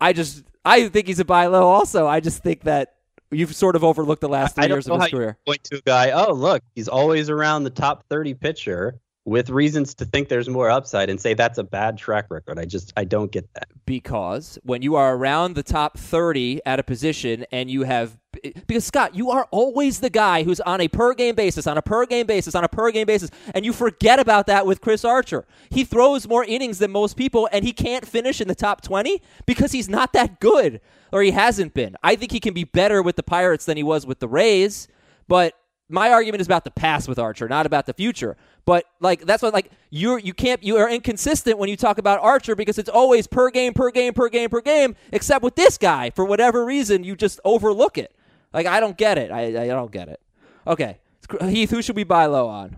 [0.00, 1.68] I just I think he's a buy low.
[1.68, 2.94] Also, I just think that
[3.30, 5.38] you've sort of overlooked the last three years of his career.
[5.46, 6.10] point to a guy.
[6.10, 10.70] Oh, look, he's always around the top 30 pitcher with reasons to think there's more
[10.70, 12.58] upside, and say that's a bad track record.
[12.58, 13.68] I just I don't get that.
[13.86, 18.18] because when you are around the top 30 at a position and you have
[18.66, 21.82] because Scott you are always the guy who's on a per game basis on a
[21.82, 25.04] per game basis on a per game basis and you forget about that with Chris
[25.04, 28.80] Archer he throws more innings than most people and he can't finish in the top
[28.82, 30.80] 20 because he's not that good
[31.12, 33.82] or he hasn't been I think he can be better with the Pirates than he
[33.82, 34.86] was with the Rays
[35.26, 35.54] but
[35.88, 38.36] my argument is about the past with Archer, not about the future.
[38.64, 42.20] But like that's what like you're you can't you are inconsistent when you talk about
[42.20, 44.94] Archer because it's always per game, per game, per game, per game.
[45.12, 48.14] Except with this guy, for whatever reason, you just overlook it.
[48.52, 49.30] Like I don't get it.
[49.30, 50.20] I I don't get it.
[50.66, 50.98] Okay,
[51.40, 52.76] Heath, who should we buy low on?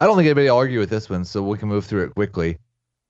[0.00, 2.14] I don't think anybody will argue with this one, so we can move through it
[2.14, 2.58] quickly.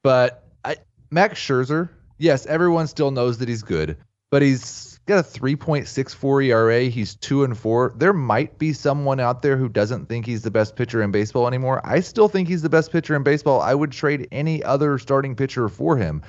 [0.03, 0.77] But I,
[1.11, 3.97] Max Scherzer, yes, everyone still knows that he's good,
[4.31, 6.83] but he's got a 3.64 ERA.
[6.85, 7.95] He's two and four.
[7.97, 11.49] There might be someone out there who doesn't think he's the best pitcher in baseball
[11.49, 11.81] anymore.
[11.85, 13.61] I still think he's the best pitcher in baseball.
[13.61, 16.23] I would trade any other starting pitcher for him.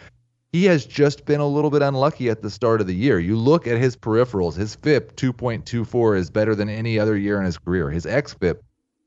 [0.52, 3.20] He has just been a little bit unlucky at the start of the year.
[3.20, 7.46] You look at his peripherals, his FIP 2.24 is better than any other year in
[7.46, 7.92] his career.
[7.92, 8.60] His xFIP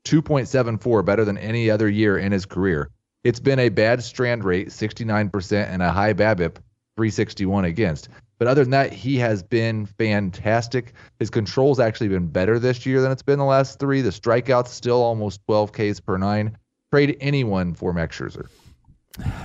[0.05, 2.89] 2.74 better than any other year in his career.
[3.23, 6.57] It's been a bad strand rate, 69%, and a high BABIP,
[6.95, 8.09] 361 against.
[8.43, 10.91] But other than that, he has been fantastic.
[11.17, 14.01] His control's actually been better this year than it's been the last three.
[14.01, 16.57] The strikeouts still almost 12 Ks per nine.
[16.91, 18.49] Trade anyone for Max Scherzer.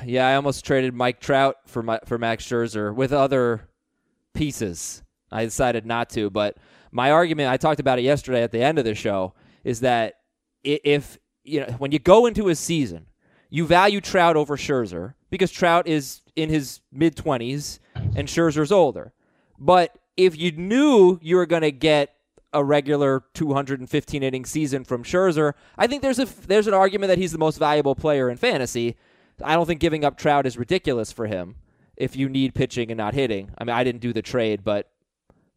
[0.04, 3.68] Yeah, I almost traded Mike Trout for my, for Max Scherzer with other
[4.34, 5.04] pieces.
[5.30, 6.56] I decided not to, but
[6.90, 9.32] my argument I talked about it yesterday at the end of the show
[9.62, 10.14] is that
[10.64, 13.06] if you know when you go into a season,
[13.48, 17.78] you value Trout over Scherzer because Trout is in his mid twenties
[18.16, 19.12] and Scherzer's older.
[19.58, 22.14] But if you knew you were going to get
[22.52, 27.18] a regular 215 inning season from Scherzer, I think there's a there's an argument that
[27.18, 28.96] he's the most valuable player in fantasy.
[29.42, 31.56] I don't think giving up Trout is ridiculous for him
[31.96, 33.50] if you need pitching and not hitting.
[33.58, 34.90] I mean, I didn't do the trade, but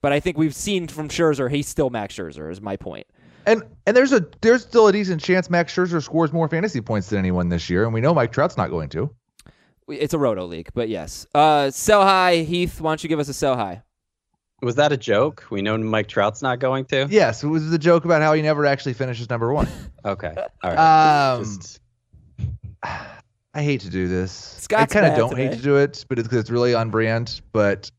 [0.01, 3.08] but I think we've seen from Scherzer he's still Max Scherzer is my point.
[3.45, 7.10] And and there's a there's still a decent chance Max Scherzer scores more fantasy points
[7.10, 9.10] than anyone this year, and we know Mike Trout's not going to.
[9.91, 11.25] It's a roto league, but yes.
[11.34, 12.80] Uh, sell high, Heath.
[12.82, 13.84] Why don't you give us a sell high?
[14.62, 15.45] Was that a joke?
[15.49, 17.08] We know Mike Trout's not going to.
[17.10, 19.67] Yes, it was the joke about how he never actually finishes number one.
[20.04, 20.34] Okay.
[20.63, 21.34] All right.
[21.36, 21.80] Um, Just
[22.84, 24.32] I hate to do this.
[24.32, 25.47] Scott's I kind of don't today.
[25.47, 27.39] hate to do it, but it's because it's really on brand.
[27.51, 27.91] But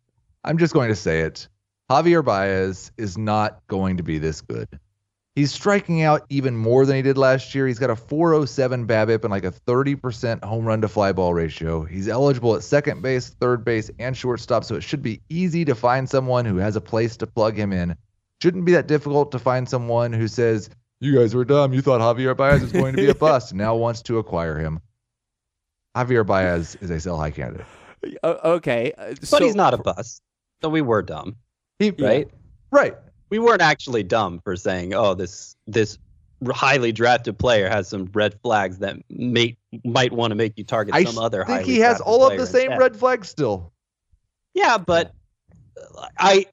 [0.42, 1.46] I'm just going to say it.
[1.88, 4.66] Javier Baez is not going to be this good.
[5.35, 7.66] He's striking out even more than he did last year.
[7.66, 11.85] He's got a 407 BABIP and like a 30% home run to fly ball ratio.
[11.85, 15.75] He's eligible at second base, third base, and shortstop, so it should be easy to
[15.75, 17.97] find someone who has a place to plug him in.
[18.42, 20.68] Shouldn't be that difficult to find someone who says,
[21.01, 21.73] "You guys were dumb.
[21.73, 24.59] You thought Javier Baez was going to be a bust, and now wants to acquire
[24.59, 24.81] him."
[25.97, 27.66] Javier Baez is a sell high candidate.
[28.23, 30.21] Uh, okay, uh, but so- he's not a bust.
[30.61, 31.37] So we were dumb,
[31.79, 32.29] He, right?
[32.71, 32.97] Right.
[33.33, 35.97] We weren't actually dumb for saying, "Oh, this this
[36.53, 40.95] highly drafted player has some red flags that may might want to make you target
[40.95, 41.55] I some other." High.
[41.55, 42.79] I think he has all of the same instead.
[42.79, 43.73] red flags still.
[44.53, 45.14] Yeah, but
[46.18, 46.45] I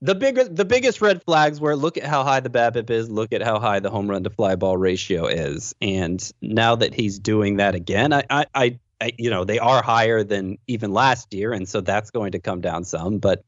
[0.00, 3.32] the bigger the biggest red flags were look at how high the BABIP is, look
[3.32, 7.18] at how high the home run to fly ball ratio is, and now that he's
[7.18, 11.52] doing that again, I, I, I you know they are higher than even last year,
[11.52, 13.42] and so that's going to come down some, but.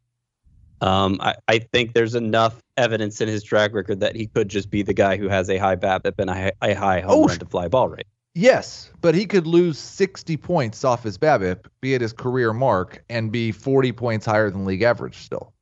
[0.81, 4.71] Um, I, I think there's enough evidence in his track record that he could just
[4.71, 7.27] be the guy who has a high BABIP and a high, a high home Oh,
[7.27, 8.07] run to fly ball rate.
[8.35, 13.05] Yes, but he could lose 60 points off his BABIP, be at his career mark,
[13.11, 15.53] and be 40 points higher than league average still.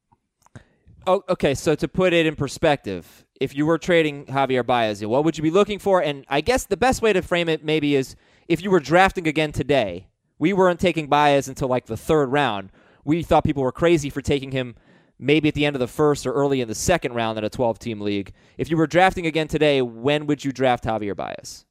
[1.07, 1.55] Oh, okay.
[1.55, 5.43] So to put it in perspective, if you were trading Javier Baez, what would you
[5.43, 6.03] be looking for?
[6.03, 8.15] And I guess the best way to frame it maybe is
[8.47, 10.09] if you were drafting again today.
[10.39, 12.71] We weren't taking Baez until like the third round.
[13.05, 14.77] We thought people were crazy for taking him
[15.19, 17.51] maybe at the end of the first or early in the second round in a
[17.51, 18.33] 12 team league.
[18.57, 21.65] If you were drafting again today, when would you draft Javier Baez?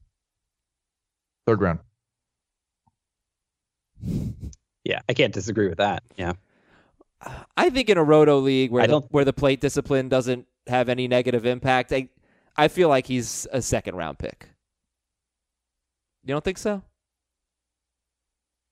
[1.45, 1.79] Third round.
[4.83, 6.01] Yeah, I can't disagree with that.
[6.15, 6.31] Yeah.
[7.57, 10.47] I think in a roto league where I the, don't- where the plate discipline doesn't
[10.67, 12.07] have any negative impact, I
[12.55, 14.47] I feel like he's a second round pick.
[16.23, 16.81] You don't think so?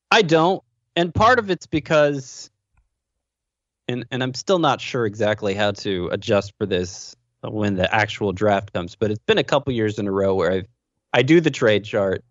[0.10, 0.64] I don't.
[0.96, 2.50] And part of it's because
[3.88, 8.34] and and I'm still not sure exactly how to adjust for this when the actual
[8.34, 10.64] draft comes, but it's been a couple years in a row where I
[11.14, 12.24] I do the trade chart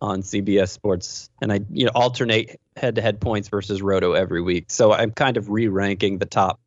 [0.00, 4.66] on CBS Sports and I you know alternate head-to-head points versus roto every week.
[4.68, 6.60] So I'm kind of re-ranking the top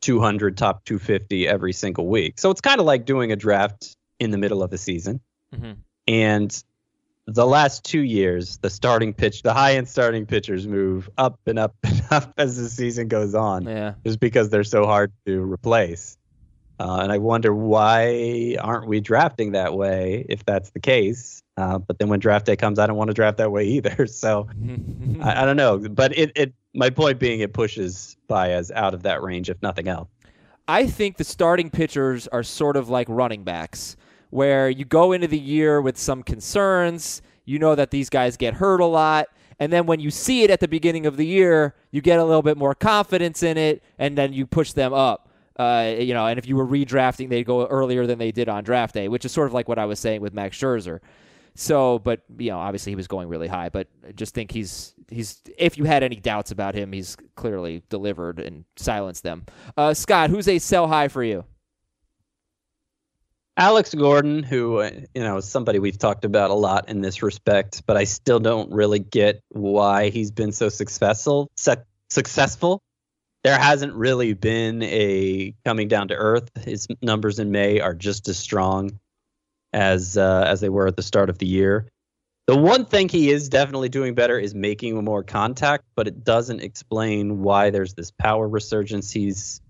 [0.00, 2.38] 200, top 250 every single week.
[2.38, 5.20] So it's kind of like doing a draft in the middle of the season.
[5.54, 5.72] Mm-hmm.
[6.08, 6.64] And
[7.26, 11.58] the last two years, the starting pitch, the high end starting pitchers move up and
[11.58, 13.94] up and up as the season goes on, Yeah.
[14.04, 16.16] just because they're so hard to replace.
[16.80, 21.42] Uh, and I wonder why aren't we drafting that way if that's the case?
[21.58, 24.06] Uh, but then when draft day comes, I don't want to draft that way either.
[24.06, 24.48] So
[25.20, 25.78] I, I don't know.
[25.78, 29.88] But it, it, my point being, it pushes Baez out of that range, if nothing
[29.88, 30.08] else.
[30.68, 33.96] I think the starting pitchers are sort of like running backs,
[34.30, 37.22] where you go into the year with some concerns.
[37.44, 39.28] You know that these guys get hurt a lot.
[39.58, 42.24] And then when you see it at the beginning of the year, you get a
[42.24, 45.28] little bit more confidence in it, and then you push them up.
[45.58, 48.64] Uh, you know, and if you were redrafting, they'd go earlier than they did on
[48.64, 51.00] draft day, which is sort of like what I was saying with Max Scherzer.
[51.54, 53.68] So, but you know, obviously he was going really high.
[53.68, 55.42] But I just think he's he's.
[55.58, 59.44] If you had any doubts about him, he's clearly delivered and silenced them.
[59.76, 61.44] Uh, Scott, who's a sell high for you?
[63.60, 67.22] Alex Gordon, who uh, you know is somebody we've talked about a lot in this
[67.22, 71.50] respect, but I still don't really get why he's been so successful.
[71.58, 71.74] Su-
[72.08, 72.80] successful.
[73.44, 76.48] There hasn't really been a coming down to earth.
[76.58, 78.98] His numbers in May are just as strong
[79.74, 81.86] as uh, as they were at the start of the year.
[82.46, 86.60] The one thing he is definitely doing better is making more contact, but it doesn't
[86.60, 89.60] explain why there's this power resurgence he's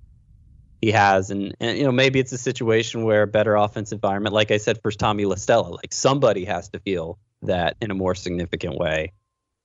[0.81, 4.35] he has and, and you know maybe it's a situation where a better offensive environment
[4.35, 7.95] like i said for tommy la stella like somebody has to feel that in a
[7.95, 9.12] more significant way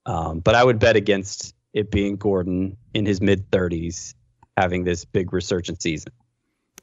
[0.05, 4.13] um, but i would bet against it being gordon in his mid 30s
[4.57, 6.11] having this big resurgent season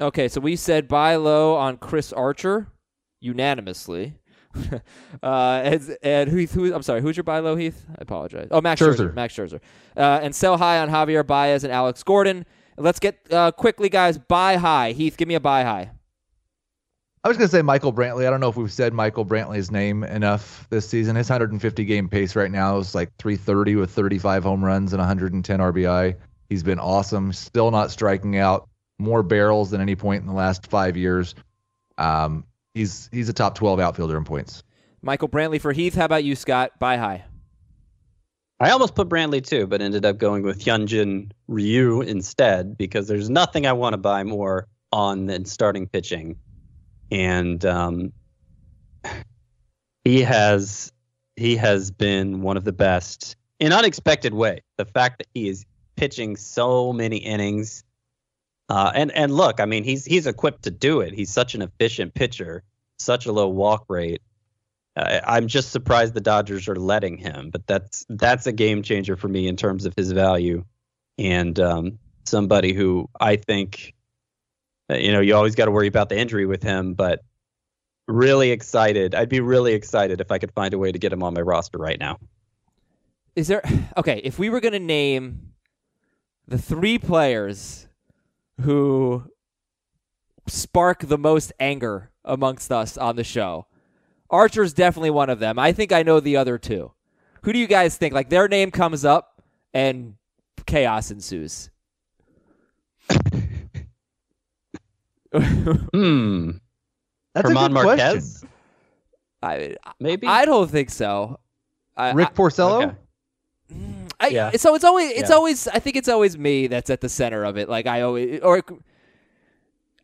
[0.01, 2.69] Okay, so we said buy low on Chris Archer
[3.21, 4.15] unanimously.
[5.23, 6.75] uh, and, and who, who?
[6.75, 7.87] I'm sorry, who's your buy low, Heath?
[7.91, 8.49] I apologize.
[8.51, 9.11] Oh, Max Scherzer.
[9.11, 9.15] Scherzer.
[9.15, 9.61] Max Scherzer.
[9.97, 12.45] Uh, and sell high on Javier Baez and Alex Gordon.
[12.83, 14.19] Let's get uh, quickly, guys.
[14.19, 14.93] Buy high.
[14.93, 15.93] Heath, give me a buy high.
[17.25, 18.27] I was going to say Michael Brantley.
[18.27, 21.15] I don't know if we've said Michael Brantley's name enough this season.
[21.15, 25.61] His 150 game pace right now is like 330 with 35 home runs and 110
[25.61, 26.17] RBI.
[26.49, 27.33] He's been awesome.
[27.33, 28.69] Still not striking out.
[28.99, 31.37] More barrels than any point in the last five years.
[31.97, 34.65] Um, he's he's a top 12 outfielder in points.
[35.01, 35.95] Michael Brantley for Heath.
[35.95, 36.73] How about you, Scott?
[36.81, 37.25] Buy high.
[38.63, 43.29] I almost put brantley too but ended up going with hyunjin ryu instead because there's
[43.29, 46.37] nothing i want to buy more on than starting pitching
[47.13, 48.13] and um,
[50.05, 50.93] he has
[51.37, 54.63] he has been one of the best in unexpected way.
[54.79, 57.85] The fact that he is pitching so many innings,
[58.69, 61.13] uh, and and look, I mean, he's he's equipped to do it.
[61.13, 62.63] He's such an efficient pitcher,
[62.99, 64.23] such a low walk rate.
[64.97, 69.29] I'm just surprised the Dodgers are letting him, but that's that's a game changer for
[69.29, 70.65] me in terms of his value,
[71.19, 73.95] and um, somebody who I think,
[74.91, 77.21] uh, you know, you always got to worry about the injury with him, but
[78.07, 79.15] really excited.
[79.15, 81.41] I'd be really excited if I could find a way to get him on my
[81.41, 82.19] roster right now.
[83.35, 83.63] Is there
[83.97, 84.21] okay?
[84.23, 85.53] If we were going to name
[86.47, 87.89] the three players
[88.61, 89.25] who
[90.47, 93.67] spark the most anger amongst us on the show,
[94.33, 95.59] Archer's definitely one of them.
[95.59, 96.91] I think I know the other two.
[97.43, 98.15] Who do you guys think?
[98.15, 99.43] Like their name comes up
[99.75, 100.15] and
[100.67, 101.71] chaos ensues.
[105.35, 106.51] Hmm.
[107.35, 108.45] That's German a good Marquez,
[109.43, 110.27] I maybe.
[110.27, 111.41] I don't think so.
[111.97, 112.13] I.
[112.13, 112.83] Rick Porcello.
[112.89, 112.97] Okay.
[114.21, 114.51] I, Yeah.
[114.57, 115.37] So it's always it's Yeah.
[115.37, 117.69] always I think it's always me that's at the center of it.
[117.71, 118.63] Like I always or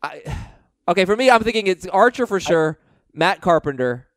[0.03, 0.23] I
[0.89, 2.79] okay for me I'm thinking it's Archer for sure,
[3.13, 4.08] Matt Carpenter,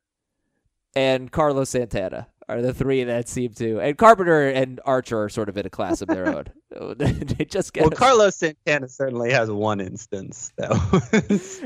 [0.95, 5.47] and Carlos Santana are the three that seem to and Carpenter and Archer are sort
[5.47, 6.45] of in a class of their own.
[6.97, 10.77] they just get Well, Carlos Santana certainly has one instance, though.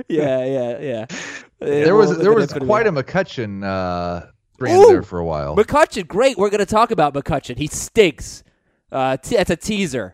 [0.09, 1.05] yeah yeah yeah.
[1.59, 4.87] There was there was quite a McCutchen uh, brand Ooh!
[4.87, 5.55] there for a while.
[5.55, 6.07] McCutchen.
[6.07, 7.57] Great, we're going to talk about McCutchen.
[7.57, 8.43] He stinks.
[8.91, 10.13] Uh, t- that's a teaser.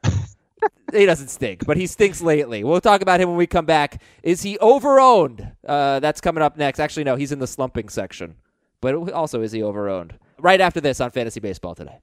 [0.94, 2.64] he doesn't stink, but he stinks lately.
[2.64, 4.02] We'll talk about him when we come back.
[4.24, 5.56] Is he overowned?
[5.68, 6.80] Uh, that's coming up next.
[6.80, 8.36] Actually, no, he's in the slumping section.
[8.82, 10.14] But also, is he overowned?
[10.40, 12.00] Right after this on Fantasy Baseball today.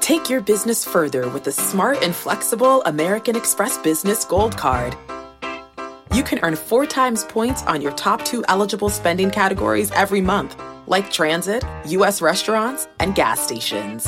[0.00, 4.94] Take your business further with the smart and flexible American Express Business Gold Card.
[6.14, 10.60] You can earn four times points on your top two eligible spending categories every month,
[10.86, 12.22] like transit, U.S.
[12.22, 14.04] restaurants, and gas stations.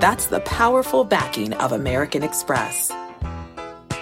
[0.00, 2.92] That's the powerful backing of American Express.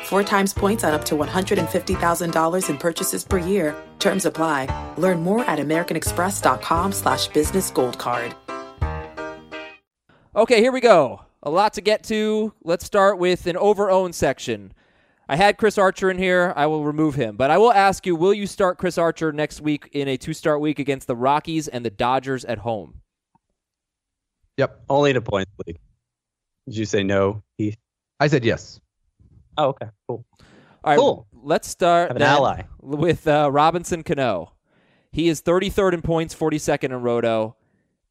[0.05, 3.75] Four times points on up to $150,000 in purchases per year.
[3.99, 4.95] Terms apply.
[4.99, 8.35] Learn more at americanexpress.com slash business gold card.
[10.37, 11.23] Okay, here we go.
[11.43, 12.53] A lot to get to.
[12.65, 14.73] Let's start with an overowned section.
[15.29, 16.53] I had Chris Archer in here.
[16.55, 17.37] I will remove him.
[17.37, 20.35] But I will ask you will you start Chris Archer next week in a two
[20.35, 23.01] start week against the Rockies and the Dodgers at home?
[24.59, 25.79] Yep, Only in a points league.
[26.67, 27.43] Did you say no?
[27.57, 27.77] Heath?
[28.21, 28.81] I said yes.
[29.57, 30.25] Oh, okay, cool.
[30.41, 31.27] All right, Cool.
[31.43, 32.63] let's start Have an ally.
[32.81, 34.53] with uh, Robinson Cano.
[35.13, 37.57] He is 33rd in points, 42nd in roto.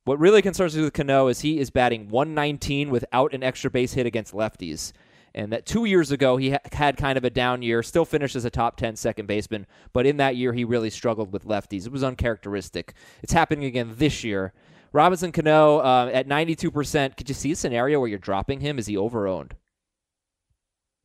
[0.06, 3.94] What really concerns me with Cano is he is batting 119 without an extra base
[3.94, 4.92] hit against lefties.
[5.36, 8.36] And that two years ago, he ha- had kind of a down year, still finished
[8.36, 11.86] as a top 10 second baseman, but in that year, he really struggled with lefties.
[11.86, 12.94] It was uncharacteristic.
[13.22, 14.54] It's happening again this year.
[14.92, 17.18] Robinson Cano uh, at 92%.
[17.18, 18.78] Could you see a scenario where you're dropping him?
[18.78, 19.54] Is he overowned?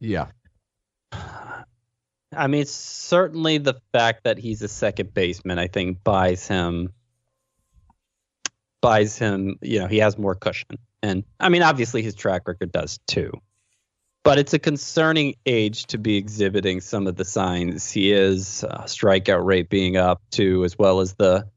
[0.00, 0.28] Yeah,
[1.12, 6.92] I mean, certainly the fact that he's a second baseman, I think, buys him
[8.80, 9.58] buys him.
[9.62, 13.32] You know, he has more cushion, and I mean, obviously, his track record does too.
[14.24, 18.82] But it's a concerning age to be exhibiting some of the signs he is, uh,
[18.82, 21.48] strikeout rate being up too, as well as the,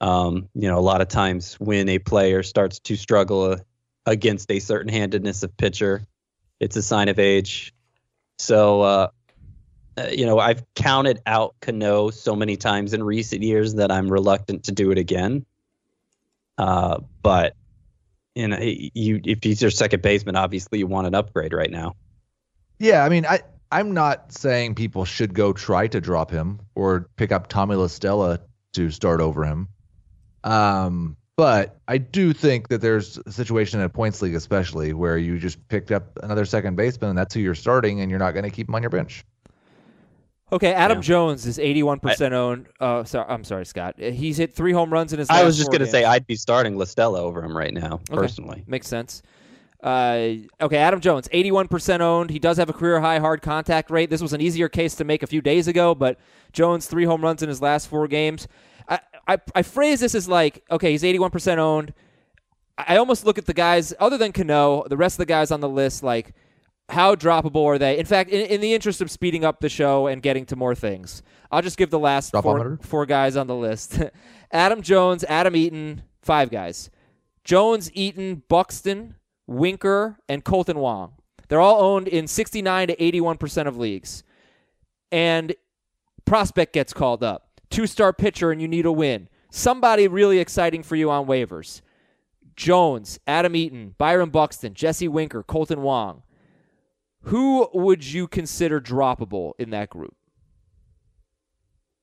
[0.00, 3.56] um, you know, a lot of times when a player starts to struggle uh,
[4.04, 6.04] against a certain handedness of pitcher,
[6.60, 7.74] it's a sign of age.
[8.38, 9.08] So, uh,
[9.96, 14.10] uh, you know, I've counted out Cano so many times in recent years that I'm
[14.10, 15.46] reluctant to do it again.
[16.58, 17.54] Uh, but
[18.34, 21.94] you know, you if he's your second baseman, obviously you want an upgrade right now.
[22.78, 23.04] yeah.
[23.04, 23.40] I mean, I
[23.70, 27.86] I'm not saying people should go try to drop him or pick up Tommy La
[27.86, 28.40] Stella
[28.74, 29.68] to start over him.
[30.42, 35.18] Um, but I do think that there's a situation in a points league, especially where
[35.18, 38.32] you just picked up another second baseman and that's who you're starting, and you're not
[38.32, 39.24] going to keep him on your bench.
[40.52, 41.02] Okay, Adam Yeah.
[41.02, 42.66] Jones is 81% owned.
[42.78, 43.98] Uh, sorry, I'm sorry, Scott.
[43.98, 45.42] He's hit three home runs in his last game.
[45.42, 48.14] I was just gonna say I'd be starting La Stella over him right now, Okay.
[48.14, 48.62] personally.
[48.68, 49.22] Makes sense.
[49.82, 52.30] Uh, okay, Adam Jones, 81% owned.
[52.30, 54.08] He does have a career high hard contact rate.
[54.10, 56.18] This was an easier case to make a few days ago, but
[56.52, 58.46] Jones, three home runs in his last four games.
[59.26, 61.94] I, I, phrase this as like, okay, he's 81% owned.
[62.76, 65.60] I almost look at the guys, other than Cano, the rest of the guys on
[65.60, 66.34] the list, like,
[66.88, 67.98] how droppable are they?
[67.98, 70.74] In fact, in, in the interest of speeding up the show and getting to more
[70.74, 74.00] things, I'll just give the last four, four guys on the list
[74.52, 76.90] Adam Jones, Adam Eaton, five guys.
[77.44, 79.16] Jones, Eaton, Buxton,
[79.46, 81.14] Winker, and Kolten Wong.
[81.48, 84.22] They're all owned in 69 to 81% of leagues.
[85.12, 85.54] And
[86.24, 87.43] prospect gets called up.
[87.74, 89.28] Two star pitcher, and you need a win.
[89.50, 91.80] Somebody really exciting for you on waivers.
[92.54, 96.22] Jones, Adam Eaton, Byron Buxton, Jesse Winker, Kolten Wong.
[97.22, 100.14] Who would you consider droppable in that group?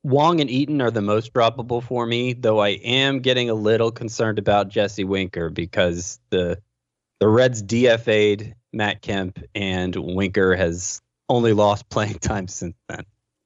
[0.03, 3.93] Wong and Eaton are the most droppable for me, though I am getting a little
[3.93, 6.61] concerned about Jesse Winker because the
[7.21, 13.05] the Reds DFA'd Matt Kemp and Winker has only lost playing time since then,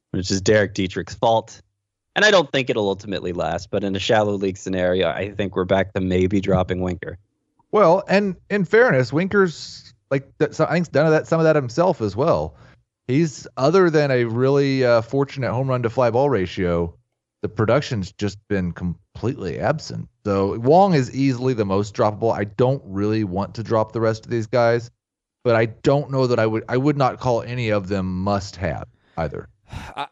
[0.10, 1.62] which is Derek Dietrich's fault.
[2.16, 5.56] And I don't think it'll ultimately last, but in a shallow league scenario, I think
[5.56, 7.18] we're back to maybe dropping Winker.
[7.72, 12.00] Well, and in fairness, Winker's like I think done of that some of that himself
[12.02, 12.56] as well.
[13.08, 16.96] He's other than a really uh, fortunate home run to fly ball ratio,
[17.42, 20.10] the production's just been completely absent.
[20.26, 22.34] So Wong is easily the most droppable.
[22.34, 24.90] I don't really want to drop the rest of these guys,
[25.44, 26.64] but I don't know that I would.
[26.70, 28.88] I would not call any of them must have
[29.18, 29.50] either.
[29.96, 30.08] I,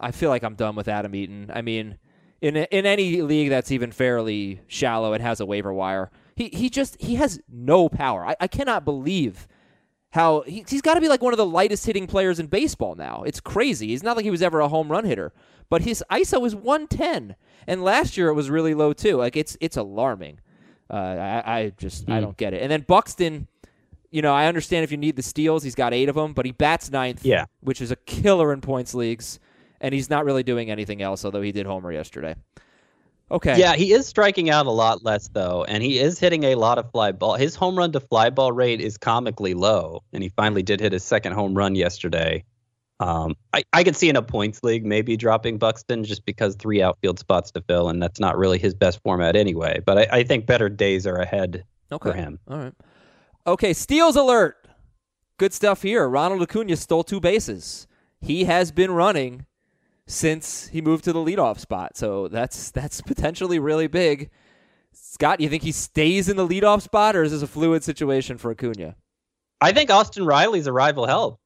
[0.00, 1.50] I feel like I'm done with Adam Eaton.
[1.54, 1.98] I mean,
[2.40, 6.10] in in any league that's even fairly shallow, it has a waiver wire.
[6.36, 8.24] He he just he has no power.
[8.26, 9.46] I, I cannot believe
[10.12, 12.94] how he, he's got to be like one of the lightest hitting players in baseball
[12.96, 13.22] now.
[13.24, 13.88] It's crazy.
[13.88, 15.32] He's not like he was ever a home run hitter,
[15.68, 17.36] but his ISO is 110,
[17.68, 19.16] and last year it was really low too.
[19.16, 20.40] Like it's it's alarming.
[20.92, 22.62] Uh, I, I just I don't get it.
[22.62, 23.46] And then Buxton,
[24.10, 26.44] you know, I understand if you need the steals, he's got eight of them, but
[26.44, 27.44] he bats ninth, Yeah.
[27.60, 29.38] which is a killer in points leagues,
[29.80, 31.24] and he's not really doing anything else.
[31.24, 32.34] Although he did homer yesterday.
[33.32, 33.58] Okay.
[33.58, 36.78] Yeah, he is striking out a lot less though, and he is hitting a lot
[36.78, 37.34] of fly ball.
[37.36, 40.92] His home run to fly ball rate is comically low, and he finally did hit
[40.92, 42.44] his second home run yesterday.
[42.98, 46.82] Um, I, I could see in a points league maybe dropping Buxton just because three
[46.82, 49.80] outfield spots to fill, and that's not really his best format anyway.
[49.86, 52.10] But I, I think better days are ahead Okay.
[52.10, 52.38] for him.
[52.48, 52.74] All right.
[53.46, 54.68] Okay, steals alert.
[55.38, 56.06] Good stuff here.
[56.08, 57.86] Ronald Acuna stole two bases.
[58.20, 59.46] He has been running
[60.10, 64.30] since he moved to the leadoff spot, so that's that's potentially really big.
[64.92, 68.38] Scott, you think he stays in the leadoff spot, or is this a fluid situation
[68.38, 68.96] for Acuna?
[69.60, 71.40] I think Austin Riley's arrival rival help.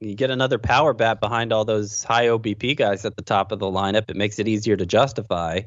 [0.00, 3.60] You get another power bat behind all those high OBP guys at the top of
[3.60, 4.10] the lineup.
[4.10, 5.60] It makes it easier to justify.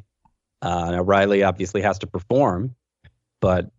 [0.61, 2.75] Uh, now Riley obviously has to perform,
[3.39, 3.71] but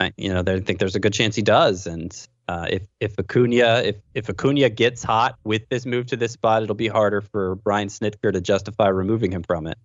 [0.00, 1.86] I, you know, they think there's a good chance he does.
[1.86, 2.16] And
[2.50, 6.64] uh, if if Acuna if if Acuna gets hot with this move to this spot,
[6.64, 9.78] it'll be harder for Brian Snitker to justify removing him from it.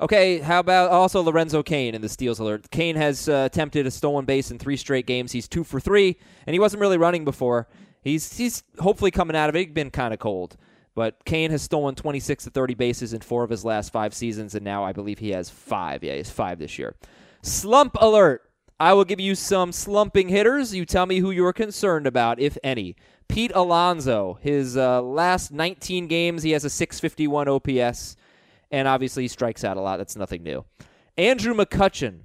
[0.00, 2.70] Okay, how about also Lorenzo Cain in the steals alert?
[2.72, 5.30] Cain has uh, attempted a stolen base in three straight games.
[5.30, 7.68] He's two for three, and he wasn't really running before.
[8.02, 9.66] He's he's hopefully coming out of it.
[9.66, 10.56] He's been kind of cold,
[10.96, 14.56] but Cain has stolen 26 to 30 bases in four of his last five seasons,
[14.56, 16.02] and now I believe he has five.
[16.02, 16.96] Yeah, he has five this year.
[17.42, 18.49] Slump alert!
[18.80, 20.74] I will give you some slumping hitters.
[20.74, 22.96] You tell me who you're concerned about, if any.
[23.28, 28.16] Pete Alonso, his uh, last 19 games, he has a 651 OPS
[28.70, 29.98] and obviously he strikes out a lot.
[29.98, 30.64] That's nothing new.
[31.18, 32.20] Andrew McCutchen.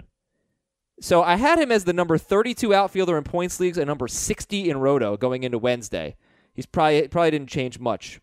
[1.02, 4.70] So I had him as the number 32 outfielder in points leagues and number 60
[4.70, 6.16] in Roto going into Wednesday.
[6.54, 8.22] He's probably probably didn't change much.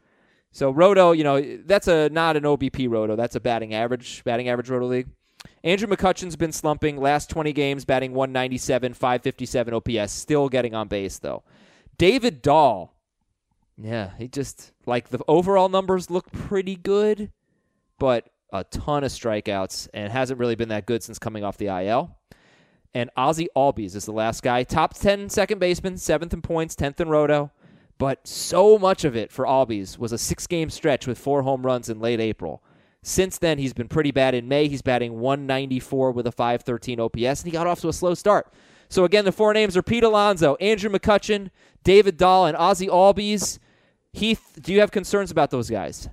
[0.53, 3.15] So Roto, you know, that's a not an OBP Roto.
[3.15, 5.09] That's a batting average, batting average Roto league.
[5.65, 11.19] Andrew McCutchen's been slumping last 20 games, batting 197, 557 OPS, still getting on base
[11.19, 11.43] though.
[11.99, 12.95] David Dahl.
[13.79, 17.31] Yeah, he just like the overall numbers look pretty good
[18.03, 21.69] but a ton of strikeouts and hasn't really been that good since coming off the
[21.69, 22.11] IL.
[22.93, 24.65] And Ozzie Albies is the last guy.
[24.65, 27.53] Top 10 second baseman, seventh in points, 10th in roto.
[27.99, 31.65] But so much of it for Albies was a six game stretch with four home
[31.65, 32.61] runs in late April.
[33.03, 34.35] Since then, he's been pretty bad.
[34.35, 37.93] In May, he's batting 194 with a 513 OPS, and he got off to a
[37.93, 38.53] slow start.
[38.89, 41.51] So, again, the four names are Pete Alonso, Andrew McCutchen,
[41.83, 43.59] David Dahl, and Ozzie Albies.
[44.13, 46.09] Heath, do you have concerns about those guys?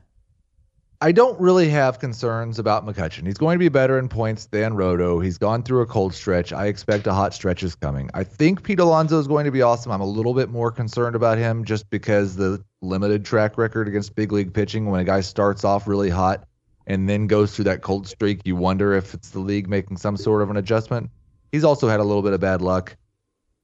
[1.01, 3.25] I don't really have concerns about McCutchen.
[3.25, 5.21] He's going to be better in points than Roto.
[5.21, 6.51] He's gone through a cold stretch.
[6.51, 8.09] I expect a hot stretch is coming.
[8.13, 9.93] I think Pete Alonso is going to be awesome.
[9.93, 14.13] I'm a little bit more concerned about him just because the limited track record against
[14.13, 14.87] big league pitching.
[14.87, 16.48] When a guy starts off really hot
[16.89, 20.17] and then goes through that cold streak, you wonder if it's the league making some
[20.17, 21.09] sort of an adjustment.
[21.51, 22.97] He's also had a little bit of bad luck.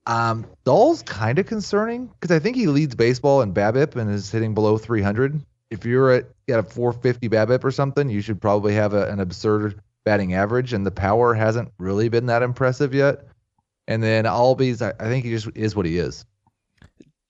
[0.05, 4.32] Um, Dahl's kind of concerning because I think he leads baseball in BABIP and is
[4.32, 8.73] hitting below 300 if you're at, at a 450 BABIP or something, you should probably
[8.73, 13.26] have a, an absurd batting average, and the power hasn't really been that impressive yet.
[13.88, 16.26] And then Albies, I, I think he just is what he is.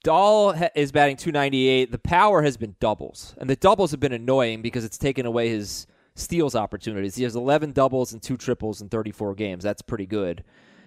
[0.05, 1.91] Dahl is batting 298.
[1.91, 5.49] The power has been doubles, and the doubles have been annoying because it's taken away
[5.49, 7.15] his steals opportunities.
[7.15, 9.63] He has 11 doubles and two triples in 34 games.
[9.63, 10.43] That's pretty good.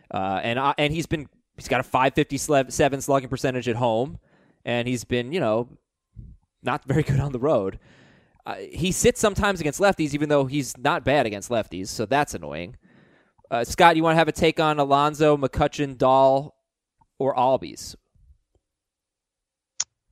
[0.09, 4.21] Uh, and and he's been he's got a 557 slugging percentage at home,
[4.65, 5.69] and he's been you know
[6.63, 7.81] not very good on the road.
[8.47, 12.35] Uh, he sits sometimes against lefties, even though he's not bad against lefties, so that's
[12.35, 12.77] annoying.
[13.51, 16.55] Uh, Scott, you want to have a take on Alonso, McCutchen, Dahl,
[17.19, 17.97] or Albies?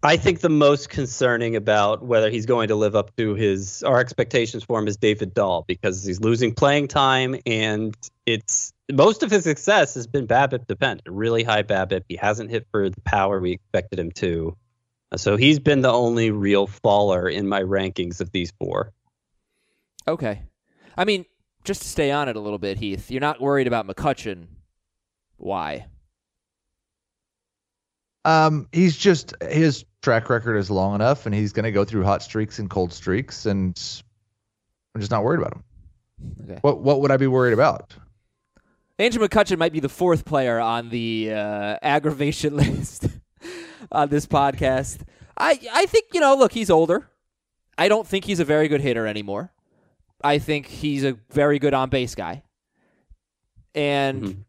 [0.07, 3.99] I think the most concerning about whether he's going to live up to his our
[3.99, 7.93] expectations for him is David Dahl because he's losing playing time and
[8.25, 12.05] it's most of his success has been BABIP dependent, really high BABIP.
[12.09, 14.57] He hasn't hit for the power we expected him to.
[15.11, 18.93] Uh, so he's been the only real faller in my rankings of these four.
[20.07, 20.43] Okay.
[20.97, 21.25] I mean,
[21.65, 24.47] just to stay on it a little bit, Heath, you're not worried about McCutchen.
[25.37, 25.87] Why?
[28.27, 32.03] Um, he's just his track record is long enough, and he's going to go through
[32.03, 33.81] hot streaks and cold streaks, and
[34.95, 35.65] I'm just not worried about him.
[36.43, 36.59] Okay.
[36.61, 37.95] What what would I be worried about?
[38.99, 43.07] Andrew McCutchen might be the fourth player on the uh, aggravation list
[43.93, 45.03] on this podcast.
[45.39, 47.09] I I think you know, look, he's older.
[47.79, 49.53] I don't think he's a very good hitter anymore.
[50.25, 52.43] I think he's a very good on base guy.
[53.75, 54.45] And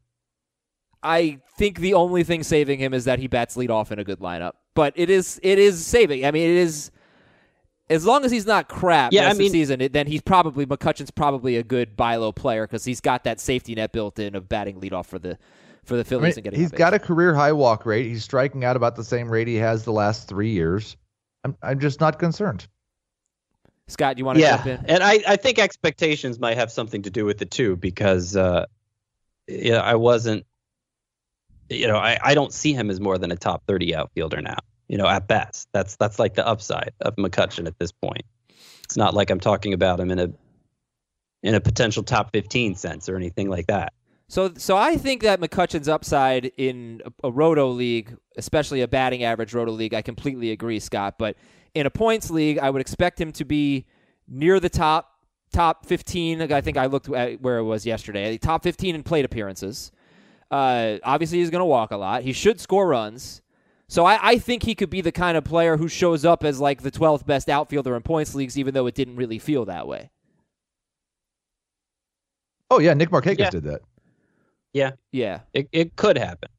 [1.04, 4.04] I think the only thing saving him is that he bats lead off in a
[4.04, 4.54] good lineup.
[4.76, 6.26] But it is it is saving.
[6.26, 6.92] I mean, it is
[7.90, 10.66] as long as he's not crap Yeah, rest I mean- season, it, then he's probably
[10.66, 14.36] McCutchen's probably a good buy low player because he's got that safety net built in
[14.36, 15.38] of batting lead off for the
[15.86, 16.78] for the I Phillies mean, and getting he's on base.
[16.80, 18.06] got a career high walk rate.
[18.08, 20.98] He's striking out about the same rate he has the last three years.
[21.46, 22.68] I'm, I'm just not concerned.
[23.88, 24.86] Scott, you want to yeah, jump in?
[24.88, 28.66] and I, I think expectations might have something to do with it too, because uh,
[29.48, 30.46] yeah, I wasn't,
[31.70, 34.58] you know, I, I don't see him as more than a top thirty outfielder now.
[34.88, 38.24] You know, at best, that's that's like the upside of McCutchen at this point.
[38.84, 40.30] It's not like I'm talking about him in a
[41.44, 43.94] in a potential top fifteen sense or anything like that.
[44.30, 49.24] So, so I think that McCutchen's upside in a, a roto league, especially a batting
[49.24, 51.16] average roto league, I completely agree, Scott.
[51.18, 51.38] But
[51.74, 53.86] in a points league, I would expect him to be
[54.28, 55.14] near the top
[55.54, 56.52] top 15.
[56.52, 58.38] I think I looked at where it was yesterday.
[58.38, 59.92] Top 15 in plate appearances.
[60.50, 62.24] Uh, obviously, he's going to walk a lot.
[62.24, 63.42] He should score runs.
[63.90, 66.60] So I, I think he could be the kind of player who shows up as
[66.60, 69.88] like the 12th best outfielder in points leagues, even though it didn't really feel that
[69.88, 70.10] way.
[72.70, 73.50] Oh yeah, Nick Markakis Yeah.
[73.50, 73.82] did that.
[74.74, 74.92] Yeah.
[75.12, 76.50] Yeah, it it could happen,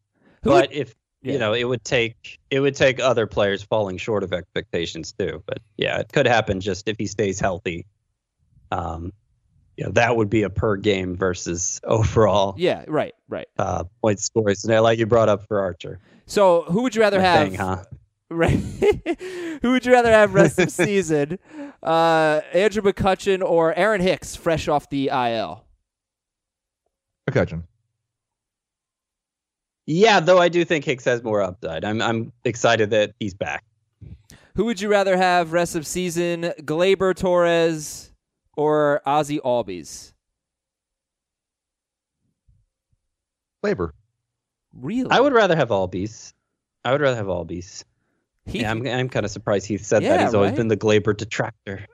[0.43, 1.35] Who but if Yeah.
[1.35, 5.43] you know, it would take it would take other players falling short of expectations too.
[5.47, 7.87] But yeah, it could happen just if he stays healthy.
[8.71, 9.13] Um,
[9.79, 12.85] you know, that would be a per game versus overall Yeah.
[12.89, 13.15] Right.
[13.29, 13.47] Right.
[13.59, 14.65] uh, point scores.
[14.65, 16.01] And I like you brought up for Archer.
[16.27, 17.49] So who would you rather have?
[17.49, 17.85] Thing, huh?
[18.31, 18.59] Right.
[19.63, 21.39] Who would you rather have rest of season?
[21.83, 25.65] Uh, Andrew McCutchen or Aaron Hicks, fresh off the IL?
[27.27, 27.63] McCutchen.
[29.87, 31.87] Yeah, though I do think Hicks has more upside.
[31.87, 33.65] I'm I'm excited that he's back.
[34.57, 36.53] Who would you rather have rest of season?
[36.61, 38.08] Gleyber Torres
[38.59, 40.13] or Ozzie Albies?
[43.63, 43.95] Labor.
[44.75, 45.11] Really?
[45.11, 46.33] I would rather have Albies.
[46.85, 47.85] I would rather have Albies.
[48.47, 50.25] Heath, Yeah, I'm I'm kind of surprised he said Yeah, that.
[50.25, 50.57] He's always right?
[50.57, 51.87] been the Gleyber detractor.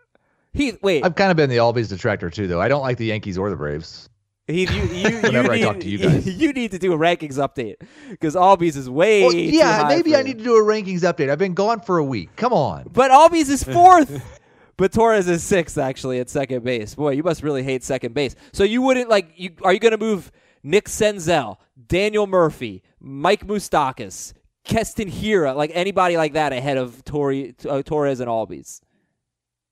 [0.55, 1.05] Heath, wait.
[1.05, 2.61] I've kind of been the Albies detractor too, though.
[2.61, 4.09] I don't like the Yankees or the Braves.
[4.47, 6.27] Heath, you, you, you, Whenever I need, talk to you guys.
[6.41, 7.77] you need to do a rankings update
[8.11, 10.63] because Albies is way Well, too yeah, high maybe for I need to do a
[10.63, 11.29] rankings update.
[11.29, 12.35] I've been gone for a week.
[12.37, 12.89] Come on.
[12.91, 14.23] But Albies is fourth.
[14.77, 16.95] but Torres is sixth actually at second base.
[16.95, 18.35] Boy, you must really hate second base.
[18.53, 20.31] So you wouldn't like you are you gonna move
[20.63, 24.33] Nick Senzel, Daniel Murphy, Mike Moustakas,
[24.65, 28.81] Keston Hiura, like anybody like that ahead of Tori, uh, Torres and Albies?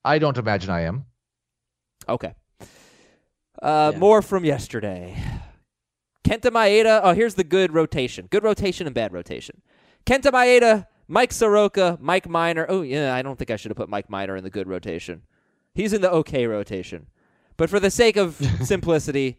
[0.04, 1.06] I don't imagine I am.
[2.08, 2.34] Okay.
[3.62, 3.98] Uh, Yeah.
[3.98, 5.16] More from yesterday.
[6.24, 7.00] Kenta Maeda.
[7.02, 8.26] Oh, here's the good rotation.
[8.30, 9.62] Good rotation and bad rotation.
[10.06, 12.64] Kenta Maeda, Mike Soroka, Mike Minor.
[12.70, 15.20] Oh, yeah, I don't think I should have put Mike Minor in the good rotation.
[15.74, 17.06] He's in the okay rotation.
[17.58, 19.38] But for the sake of simplicity,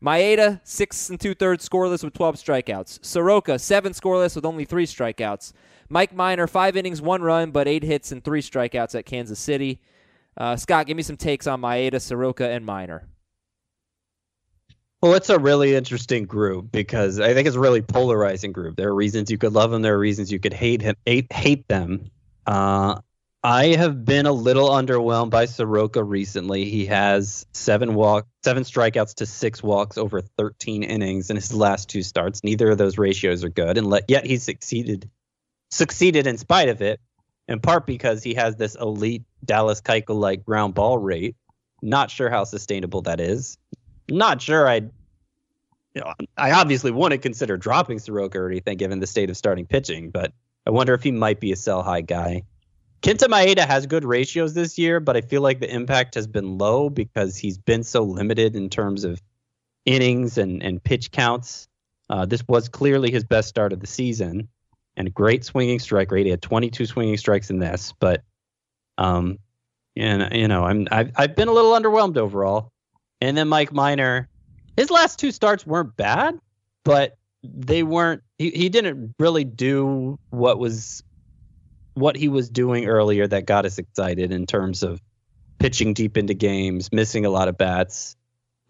[0.00, 3.04] Maeda, six and two thirds scoreless with 12 strikeouts.
[3.04, 5.52] Soroka, seven scoreless with only three strikeouts.
[5.88, 9.80] Mike Minor, five innings, one run, but eight hits and three strikeouts at Kansas City.
[10.36, 13.08] Uh, Scott, give me some takes on Maeda, Soroka, and Minor.
[15.00, 18.74] Well, it's a really interesting group because I think it's a really polarizing group.
[18.76, 19.80] There are reasons you could love him.
[19.80, 22.10] There are reasons you could hate him, hate, hate them.
[22.44, 23.00] Uh,
[23.44, 26.64] I have been a little underwhelmed by Soroka recently.
[26.64, 31.88] He has seven walk, seven strikeouts to six walks over 13 innings in his last
[31.88, 32.42] two starts.
[32.42, 35.08] Neither of those ratios are good, and let, yet he succeeded,
[35.70, 37.00] succeeded in spite of it.
[37.46, 41.36] In part because he has this elite Dallas Keuchel like ground ball rate.
[41.80, 43.56] Not sure how sustainable that is
[44.08, 44.90] not sure I'd.
[45.94, 49.66] You know, I obviously wouldn't consider dropping Soroka or anything given the state of starting
[49.66, 50.32] pitching, but
[50.66, 52.42] I wonder if he might be a sell high guy.
[53.02, 56.58] Kenta Maeda has good ratios this year, but I feel like the impact has been
[56.58, 59.20] low because he's been so limited in terms of
[59.86, 61.68] innings and, and pitch counts.
[62.10, 64.48] Uh, this was clearly his best start of the season
[64.96, 66.26] and a great swinging strike rate.
[66.26, 68.22] He had 22 swinging strikes in this, but
[68.98, 69.38] um,
[69.96, 72.72] and you know, I'm I've, I've been a little underwhelmed overall.
[73.20, 74.28] And then Mike Minor,
[74.76, 76.38] his last two starts weren't bad,
[76.84, 78.22] but they weren't.
[78.38, 81.02] He, he didn't really do what was
[81.94, 85.00] what he was doing earlier that got us excited in terms of
[85.58, 88.16] pitching deep into games, missing a lot of bats.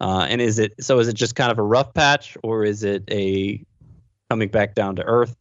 [0.01, 0.99] Uh, and is it so?
[0.99, 3.63] Is it just kind of a rough patch, or is it a
[4.29, 5.35] coming back down to earth?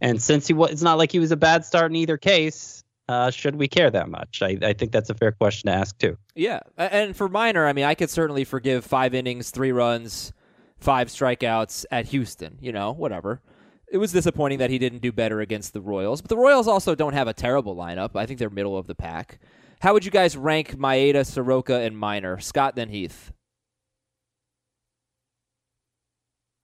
[0.00, 2.81] And since he was, it's not like he was a bad start in either case.
[3.08, 4.40] Uh, should we care that much?
[4.42, 6.16] I, I think that's a fair question to ask too.
[6.34, 10.32] Yeah, and for Minor, I mean, I could certainly forgive five innings, three runs,
[10.78, 12.58] five strikeouts at Houston.
[12.60, 13.42] You know, whatever.
[13.90, 16.94] It was disappointing that he didn't do better against the Royals, but the Royals also
[16.94, 18.10] don't have a terrible lineup.
[18.14, 19.38] I think they're middle of the pack.
[19.80, 22.38] How would you guys rank Maeda, Soroka, and Minor?
[22.38, 23.32] Scott, then Heath.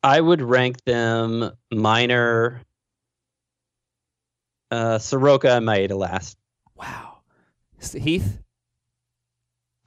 [0.02, 2.62] I would rank them minor,
[4.70, 6.36] uh, Soroka and Maeda last.
[6.76, 7.18] Wow.
[7.80, 8.38] Heath?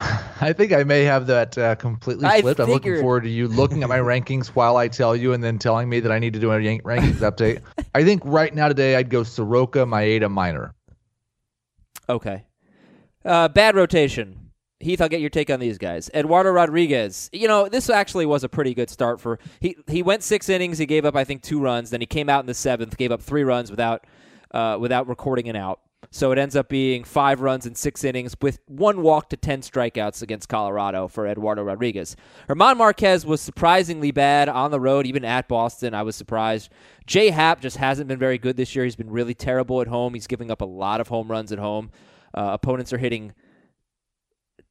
[0.00, 2.58] I think I may have that uh, completely I flipped.
[2.60, 5.58] I'm looking forward to you looking at my rankings while I tell you, and then
[5.58, 7.62] telling me that I need to do a yank- rankings update.
[7.94, 10.74] I think right now today I'd go Soroka, Maeda, Minor.
[12.08, 12.44] Okay.
[13.24, 14.50] Uh, bad rotation.
[14.80, 16.10] Heath, I'll get your take on these guys.
[16.12, 17.30] Eduardo Rodriguez.
[17.32, 19.76] You know, this actually was a pretty good start for he.
[19.86, 20.78] He went six innings.
[20.78, 21.90] He gave up, I think, two runs.
[21.90, 24.04] Then he came out in the seventh, gave up three runs without
[24.52, 25.80] uh, without recording an out.
[26.10, 29.62] So it ends up being five runs in six innings with one walk to ten
[29.62, 32.16] strikeouts against Colorado for Eduardo Rodriguez.
[32.48, 35.94] German Marquez was surprisingly bad on the road, even at Boston.
[35.94, 36.70] I was surprised.
[37.06, 38.84] Jay Happ just hasn't been very good this year.
[38.84, 40.12] He's been really terrible at home.
[40.12, 41.90] He's giving up a lot of home runs at home.
[42.34, 43.32] Uh, opponents are hitting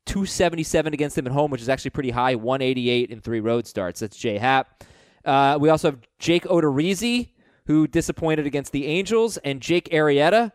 [0.06, 2.36] 277 against him at home, which is actually pretty high.
[2.36, 4.02] 188 in three road starts.
[4.02, 4.84] That's Jay Happ.
[5.24, 7.30] Uh, we also have Jake Odorizzi,
[7.72, 10.52] who disappointed against the Angels, and Jake Arrieta,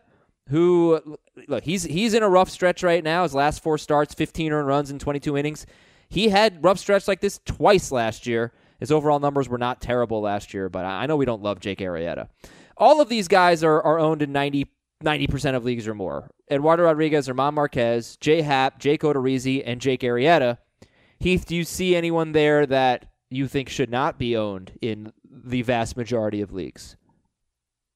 [0.49, 3.23] who look he's he's in a rough stretch right now.
[3.23, 5.65] His last four starts, 15 earned runs in 22 innings.
[6.09, 8.53] He had rough stretch like this twice last year.
[8.79, 11.79] His overall numbers were not terrible last year, but I know we don't love Jake
[11.79, 12.29] Arrieta.
[12.77, 14.67] All of these guys are, are owned in 90
[15.03, 16.29] 90% of leagues or more.
[16.49, 20.57] Eduardo Rodriguez, German Marquez, Jay Happ, Jake Odorizzi, and Jake Arrieta.
[21.19, 25.63] Heath, do you see anyone there that you think should not be owned in the
[25.63, 26.95] vast majority of leagues?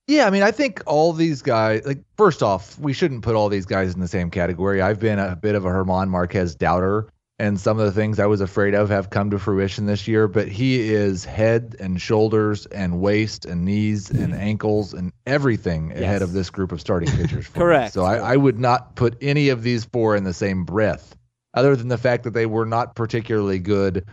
[0.08, 3.50] Yeah, I mean, I think all these guys, like, first off, we shouldn't put all
[3.50, 4.82] these guys in the same category.
[4.82, 7.08] I've been a bit of a German Marquez doubter,
[7.40, 10.28] and some of the things I was afraid of have come to fruition this year,
[10.28, 14.42] but he is head and shoulders and waist and knees and mm-hmm.
[14.42, 17.48] ankles and everything ahead of this group of starting pitchers.
[17.48, 17.64] for me.
[17.64, 17.94] Correct.
[17.94, 21.16] So I, I would not put any of these four in the same breath,
[21.54, 24.06] other than the fact that they were not particularly good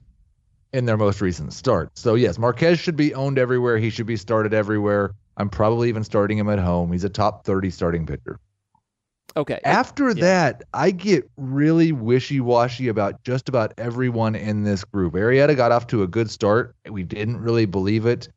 [0.72, 1.90] in their most recent start.
[1.98, 3.78] So yes, Marquez should be owned everywhere.
[3.78, 5.14] He should be started everywhere.
[5.38, 6.92] I'm probably even starting him at home.
[6.92, 8.38] He's a top 30 starting pitcher.
[9.36, 9.60] Okay.
[9.64, 15.14] After that, I get really wishy-washy about just about everyone in this group.
[15.14, 16.74] Arrieta got off to a good start.
[16.90, 18.28] We didn't really believe it.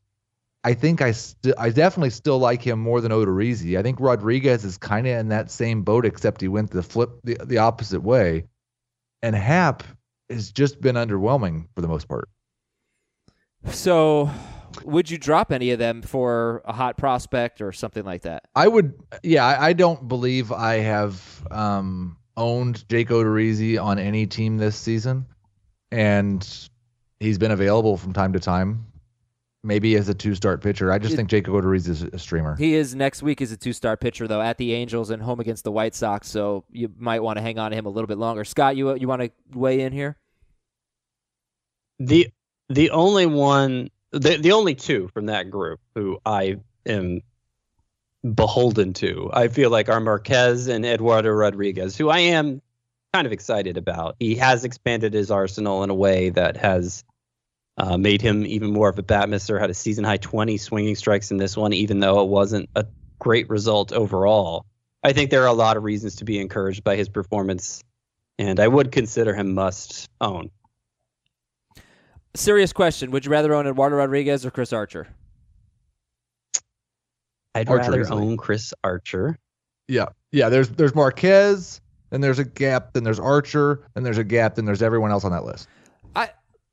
[0.64, 3.80] I think I st- I definitely still like him more than Odorizzi.
[3.80, 7.10] I think Rodriguez is kind of in that same boat, except he went the flip
[7.24, 8.46] the, the opposite way.
[9.24, 9.84] And Happ
[10.30, 12.30] has just been underwhelming for the most part.
[13.72, 14.30] So,
[14.84, 18.44] would you drop any of them for a hot prospect or something like that?
[18.56, 18.94] I would,
[19.24, 24.76] yeah, I, I don't believe I have um, owned Jake Odorizzi on any team this
[24.76, 25.26] season,
[25.92, 26.48] and
[27.20, 28.86] he's been available from time to time.
[29.64, 30.92] Maybe as a two-start pitcher.
[30.92, 32.56] I just think Jake Odorizzi is a streamer.
[32.56, 35.64] He is next week as a two-star pitcher though at the Angels and home against
[35.64, 38.18] the White Sox, so you might want to hang on to him a little bit
[38.18, 38.44] longer.
[38.44, 40.18] Scott, you you want to weigh in here?
[42.00, 42.30] The
[42.70, 47.22] the only one, the the only two from that group who I am
[48.36, 52.62] beholden to, I feel like are Marquez and Eduardo Rodriguez, who I am
[53.14, 54.16] kind of excited about.
[54.20, 57.04] He has expanded his arsenal in a way that has
[57.78, 59.60] uh, made him even more of a bat misser.
[59.60, 62.86] Had a season high 20 swinging strikes in this one, even though it wasn't a
[63.20, 64.66] great result overall.
[65.04, 67.84] I think there are a lot of reasons to be encouraged by his performance,
[68.38, 70.52] and I would consider him must own.
[72.34, 75.08] Serious question: Would you rather own Eduardo Rodriguez or Chris Archer?
[77.56, 78.24] I'd Archer rather easily.
[78.24, 79.38] own Chris Archer.
[79.88, 80.50] Yeah, yeah.
[80.50, 84.66] There's there's Marquez, and there's a gap, then there's Archer, and there's a gap, then
[84.66, 85.68] there's everyone else on that list.
[86.16, 86.30] I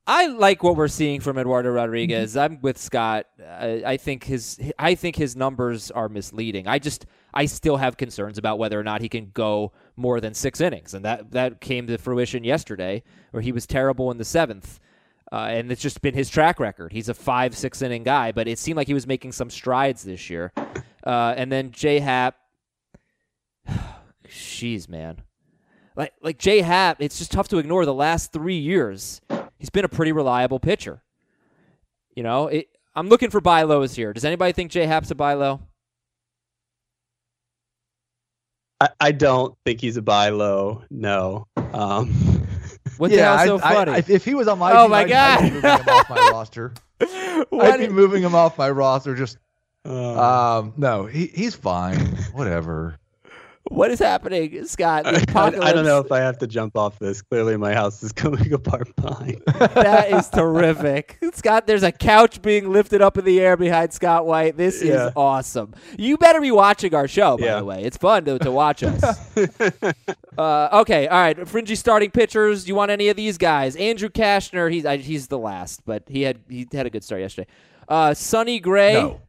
[0.06, 2.36] I like what we're seeing from Eduardo Rodriguez.
[2.36, 3.26] I'm with Scott.
[3.44, 6.68] I, I think his I think his numbers are misleading.
[6.68, 10.32] I just I still have concerns about whether or not he can go more than
[10.32, 13.02] six innings, and that that came to fruition yesterday,
[13.32, 14.78] where he was terrible in the seventh.
[15.30, 16.92] Uh, and it's just been his track record.
[16.92, 20.02] He's a five, six inning guy, but it seemed like he was making some strides
[20.02, 20.52] this year.
[21.04, 22.36] Uh, and then J Happ,
[24.26, 25.22] jeez, man,
[25.96, 29.20] like like J Happ, it's just tough to ignore the last three years
[29.58, 31.02] he's been a pretty reliable pitcher.
[32.14, 34.12] You know, it, I'm looking for buy lows here.
[34.12, 35.60] Does anybody think Jay Happ's a buy low?
[38.80, 40.84] I, I don't think he's a buy low.
[40.90, 41.46] No.
[41.56, 42.37] Um,
[42.98, 43.92] What yeah, the hell's so I- I- funny?
[43.92, 46.10] I- if he was on my Oh team, my I'd, I'd be moving him off
[46.10, 46.72] my roster.
[47.50, 49.14] What- I'd be moving him off my roster.
[49.14, 49.38] Just
[49.86, 51.98] uh, um, no, he he's fine.
[52.32, 52.98] Whatever.
[53.70, 55.06] What is happening, Scott?
[55.06, 55.22] I.
[55.36, 57.22] I don't know if I have to jump off this.
[57.22, 59.42] Clearly, my house is coming apart behind.
[59.46, 61.18] that is terrific.
[61.34, 64.56] Scott, there's a couch being lifted up in the air behind Scott White.
[64.56, 65.08] This Yeah.
[65.08, 65.74] is awesome.
[65.98, 67.58] You better be watching our show, by Yeah.
[67.58, 67.82] the way.
[67.84, 69.02] It's fun to, to watch us.
[70.38, 71.46] uh, okay, all right.
[71.48, 72.64] Fringy starting pitchers.
[72.64, 73.76] Do you want any of these guys?
[73.76, 74.72] Andrew Cashner.
[74.72, 77.48] He's I, he's the last, but he had he had a good start yesterday.
[77.88, 79.20] Uh, Sonny Gray, No.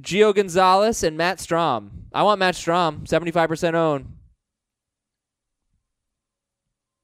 [0.00, 1.90] Gio Gonzalez, and Matt Strahm.
[2.12, 3.06] I want Matt Strahm.
[3.06, 4.12] Seventy five percent owned.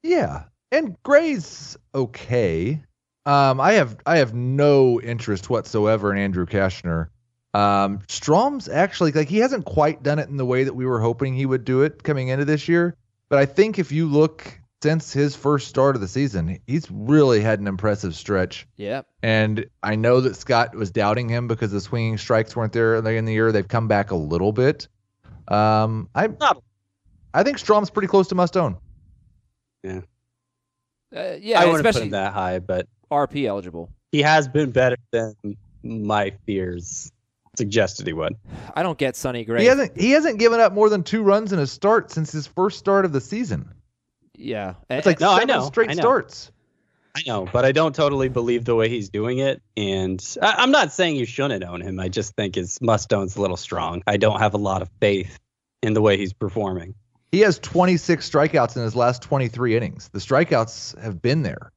[0.03, 2.81] Yeah, and Gray's okay.
[3.25, 7.07] Um, I have I have no interest whatsoever in Andrew Cashner.
[7.55, 10.99] Um, Strahm's actually like he hasn't quite done it in the way that we were
[10.99, 12.97] hoping he would do it coming into this year.
[13.29, 17.41] But I think if you look since his first start of the season, he's really
[17.41, 18.67] had an impressive stretch.
[18.77, 19.07] Yep.
[19.23, 23.25] And I know that Scott was doubting him because the swinging strikes weren't there in
[23.25, 23.51] the year.
[23.51, 24.87] They've come back a little bit.
[25.47, 26.61] Um, I Not-
[27.33, 28.77] I think Strahm's pretty close to must own.
[29.83, 30.01] Uh,
[31.39, 33.89] yeah, I wouldn't put him that high, but RP eligible.
[34.11, 35.33] he has been better than
[35.81, 37.11] my fears
[37.57, 38.35] suggested he would.
[38.75, 39.61] I don't get Sonny Gray.
[39.61, 42.45] He hasn't he hasn't given up more than two runs in a start since his
[42.45, 43.73] first start of the season.
[44.37, 46.01] Yeah, It's like No, I know, straight I know.
[46.01, 46.51] starts.
[47.17, 49.61] I know, but I don't totally believe the way he's doing it.
[49.77, 51.97] And I, I'm not saying you shouldn't own him.
[51.99, 54.03] I just think his must own's a little strong.
[54.05, 55.39] I don't have a lot of faith
[55.81, 56.93] in the way he's performing.
[57.31, 60.09] He has 26 strikeouts in his last 23 innings.
[60.09, 61.71] The strikeouts have been there.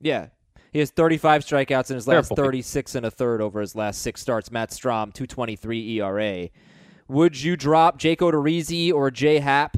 [0.00, 0.26] Yeah.
[0.72, 2.38] He has 35 strikeouts in his last point.
[2.38, 4.50] 36 and a third over his last six starts.
[4.50, 6.48] Matt Strahm, 223 ERA.
[7.08, 9.76] Would you drop Jake Odorizzi or Jay Happ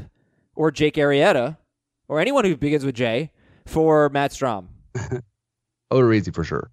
[0.54, 1.56] or Jake Arrieta
[2.08, 3.30] or anyone who begins with J
[3.66, 4.66] for Matt Strahm?
[5.92, 6.70] Odorizzi for sure.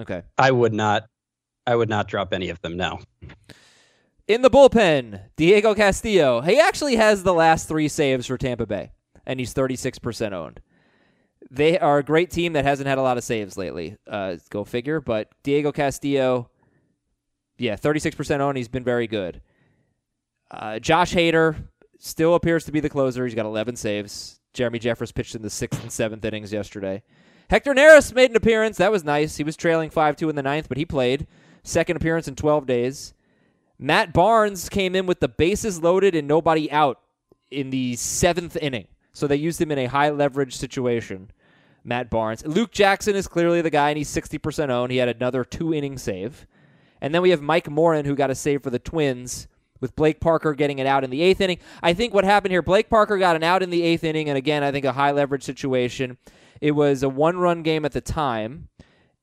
[0.00, 0.22] Okay.
[0.38, 1.04] I would not.
[1.66, 3.00] I would not drop any of them now.
[4.26, 6.40] In the bullpen, Diego Castillo.
[6.40, 8.90] He actually has the last three saves for Tampa Bay,
[9.26, 10.60] and he's 36% owned.
[11.50, 13.96] They are a great team that hasn't had a lot of saves lately.
[14.06, 15.00] Uh, go figure.
[15.00, 16.50] But Diego Castillo,
[17.58, 18.56] yeah, 36% owned.
[18.56, 19.40] He's been very good.
[20.50, 21.56] Uh, Josh Hader
[22.02, 23.24] still appears to be the closer.
[23.24, 24.40] He's got 11 saves.
[24.52, 27.02] Jeremy Jeffress pitched in the sixth and seventh innings yesterday.
[27.48, 28.76] Hector Neris made an appearance.
[28.78, 29.36] That was nice.
[29.36, 31.26] He was trailing 5 2 in the ninth, but he played.
[31.62, 33.14] Second appearance in 12 days.
[33.78, 37.00] Matt Barnes came in with the bases loaded and nobody out
[37.50, 38.88] in the seventh inning.
[39.12, 41.30] So they used him in a high leverage situation.
[41.84, 42.44] Matt Barnes.
[42.44, 44.92] Luke Jackson is clearly the guy, and he's 60% owned.
[44.92, 46.46] He had another two inning save.
[47.00, 49.48] And then we have Mike Morin, who got a save for the Twins,
[49.82, 51.58] with Blake Parker getting it out in the eighth inning.
[51.82, 54.38] I think what happened here, Blake Parker got an out in the eighth inning, and
[54.38, 56.16] again, I think a high leverage situation.
[56.62, 58.68] It was a one run game at the time.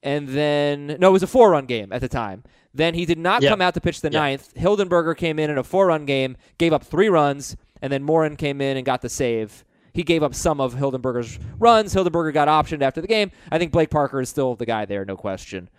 [0.03, 2.43] And then, no, it was a four run game at the time.
[2.73, 3.49] Then he did not Yeah.
[3.49, 4.19] come out to pitch the Yeah.
[4.19, 4.53] ninth.
[4.55, 8.35] Hildenberger came in in a four run game, gave up three runs, and then Morin
[8.37, 9.65] came in and got the save.
[9.93, 11.93] He gave up some of Hildenberger's runs.
[11.93, 13.31] Hildenberger got optioned after the game.
[13.51, 15.69] I think Blake Parker is still the guy there, no question.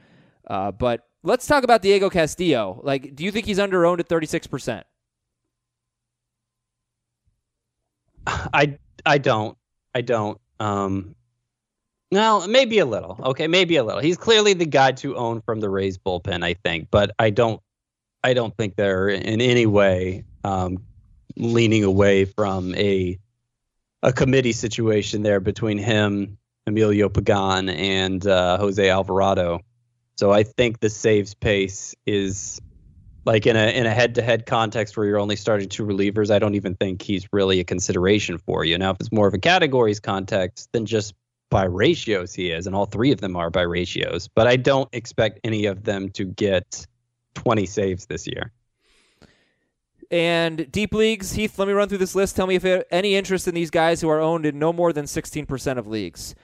[0.46, 2.80] Uh, but let's talk about Diego Castillo.
[2.82, 4.82] Like, do you think he's under owned at 36%?
[8.26, 9.56] I I don't.
[9.94, 10.40] I don't.
[10.58, 11.14] Um
[12.12, 13.18] no, maybe a little.
[13.22, 14.00] Okay, maybe a little.
[14.00, 17.62] He's clearly the guy to own from the Rays bullpen, I think, but I don't
[18.22, 20.78] I don't think they're in any way um
[21.36, 23.18] leaning away from a
[24.02, 29.60] a committee situation there between him, Emilio Pagan, and uh, Jose Alvarado.
[30.20, 32.60] So I think the saves pace is
[33.24, 36.30] like in a in a head to head context where you're only starting two relievers,
[36.30, 38.76] I don't even think he's really a consideration for you.
[38.76, 41.14] Now, if it's more of a categories context, then just
[41.48, 44.28] by ratios he is, and all three of them are by ratios.
[44.28, 46.86] But I don't expect any of them to get
[47.32, 48.52] 20 saves this year.
[50.10, 52.36] And deep leagues, Heath, let me run through this list.
[52.36, 54.70] Tell me if you have any interest in these guys who are owned in no
[54.70, 56.34] more than 16% of leagues.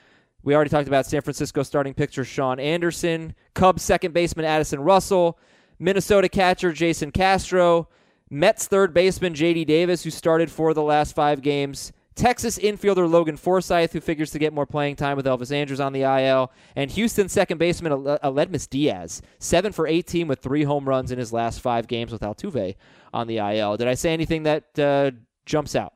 [0.47, 5.41] We already talked about San Francisco starting pitcher Shaun Anderson, Cubs second baseman Addison Russell,
[5.81, 7.89] Minnesota catcher Jason Castro,
[8.31, 13.37] Mets third baseman JD Davis, who started for the last five games, Texas infielder Logan
[13.37, 16.93] Forsythe, who figures to get more playing time with Elvis Andrus on the IL, and
[16.93, 21.33] Houston second baseman Ale- Aledmys Diaz, seven for 18 with three home runs in his
[21.33, 22.77] last five games with Altuve
[23.13, 23.77] on the IL.
[23.77, 25.11] Did I say anything that uh,
[25.45, 25.96] jumps out?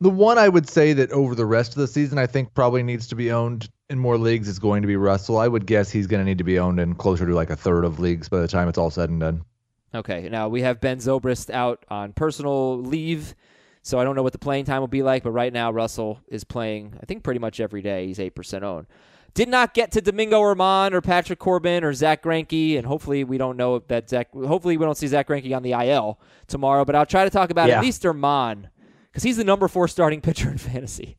[0.00, 2.82] The one I would say that over the rest of the season, I think probably
[2.84, 5.38] needs to be owned in more leagues is going to be Russell.
[5.38, 7.56] I would guess he's going to need to be owned in closer to like a
[7.56, 9.42] third of leagues by the time it's all said and done.
[9.94, 13.34] Okay, now we have Ben Zobrist out on personal leave,
[13.82, 16.20] so I don't know what the playing time will be like, but right now Russell
[16.28, 18.06] is playing, I think, pretty much every day.
[18.06, 18.86] He's 8% owned.
[19.34, 23.38] Did not get to Domingo German or Patrick Corbin or Zack Greinke, and hopefully we
[23.38, 24.32] don't know that Zack.
[24.32, 26.18] Hopefully we don't see Zack Greinke on the IL
[26.48, 26.84] tomorrow.
[26.84, 27.78] But I'll try to talk about Yeah.
[27.78, 28.68] at least German
[29.18, 31.16] because he's the number four starting pitcher in fantasy.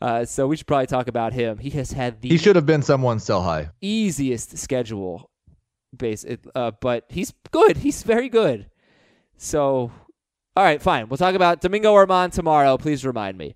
[0.00, 1.58] Uh, so we should probably talk about him.
[1.58, 3.68] He has had the He should have been someone sell high.
[3.82, 5.28] easiest schedule
[5.94, 7.76] base uh, but he's good.
[7.76, 8.70] He's very good.
[9.36, 9.92] So
[10.56, 11.10] all right fine.
[11.10, 12.78] We'll talk about domingo german tomorrow.
[12.78, 13.54] Please remind me.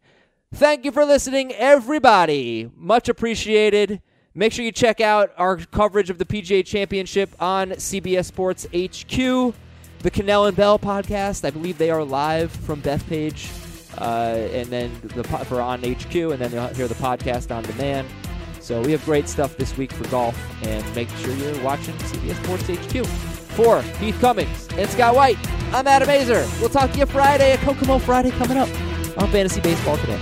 [0.53, 2.71] Thank you for listening everybody.
[2.77, 4.03] Much appreciated.
[4.35, 9.55] Make sure you check out our coverage of the pga championship on cbs sports hq
[10.05, 11.47] the Cannell and Bell podcast.
[11.47, 13.49] I believe they are live from Bethpage,
[13.99, 18.07] uh, and then the for on HQ, and then you'll hear the podcast on demand.
[18.61, 22.37] So we have great stuff this week for golf, and make sure you're watching CBS
[22.45, 23.07] Sports HQ.
[23.55, 25.39] For Heath Cummings and Scott White,
[25.73, 26.61] I'm Adam Aizer.
[26.61, 28.69] We'll talk to you Friday, at Kokomo Friday coming up
[29.17, 30.21] on Fantasy Baseball today.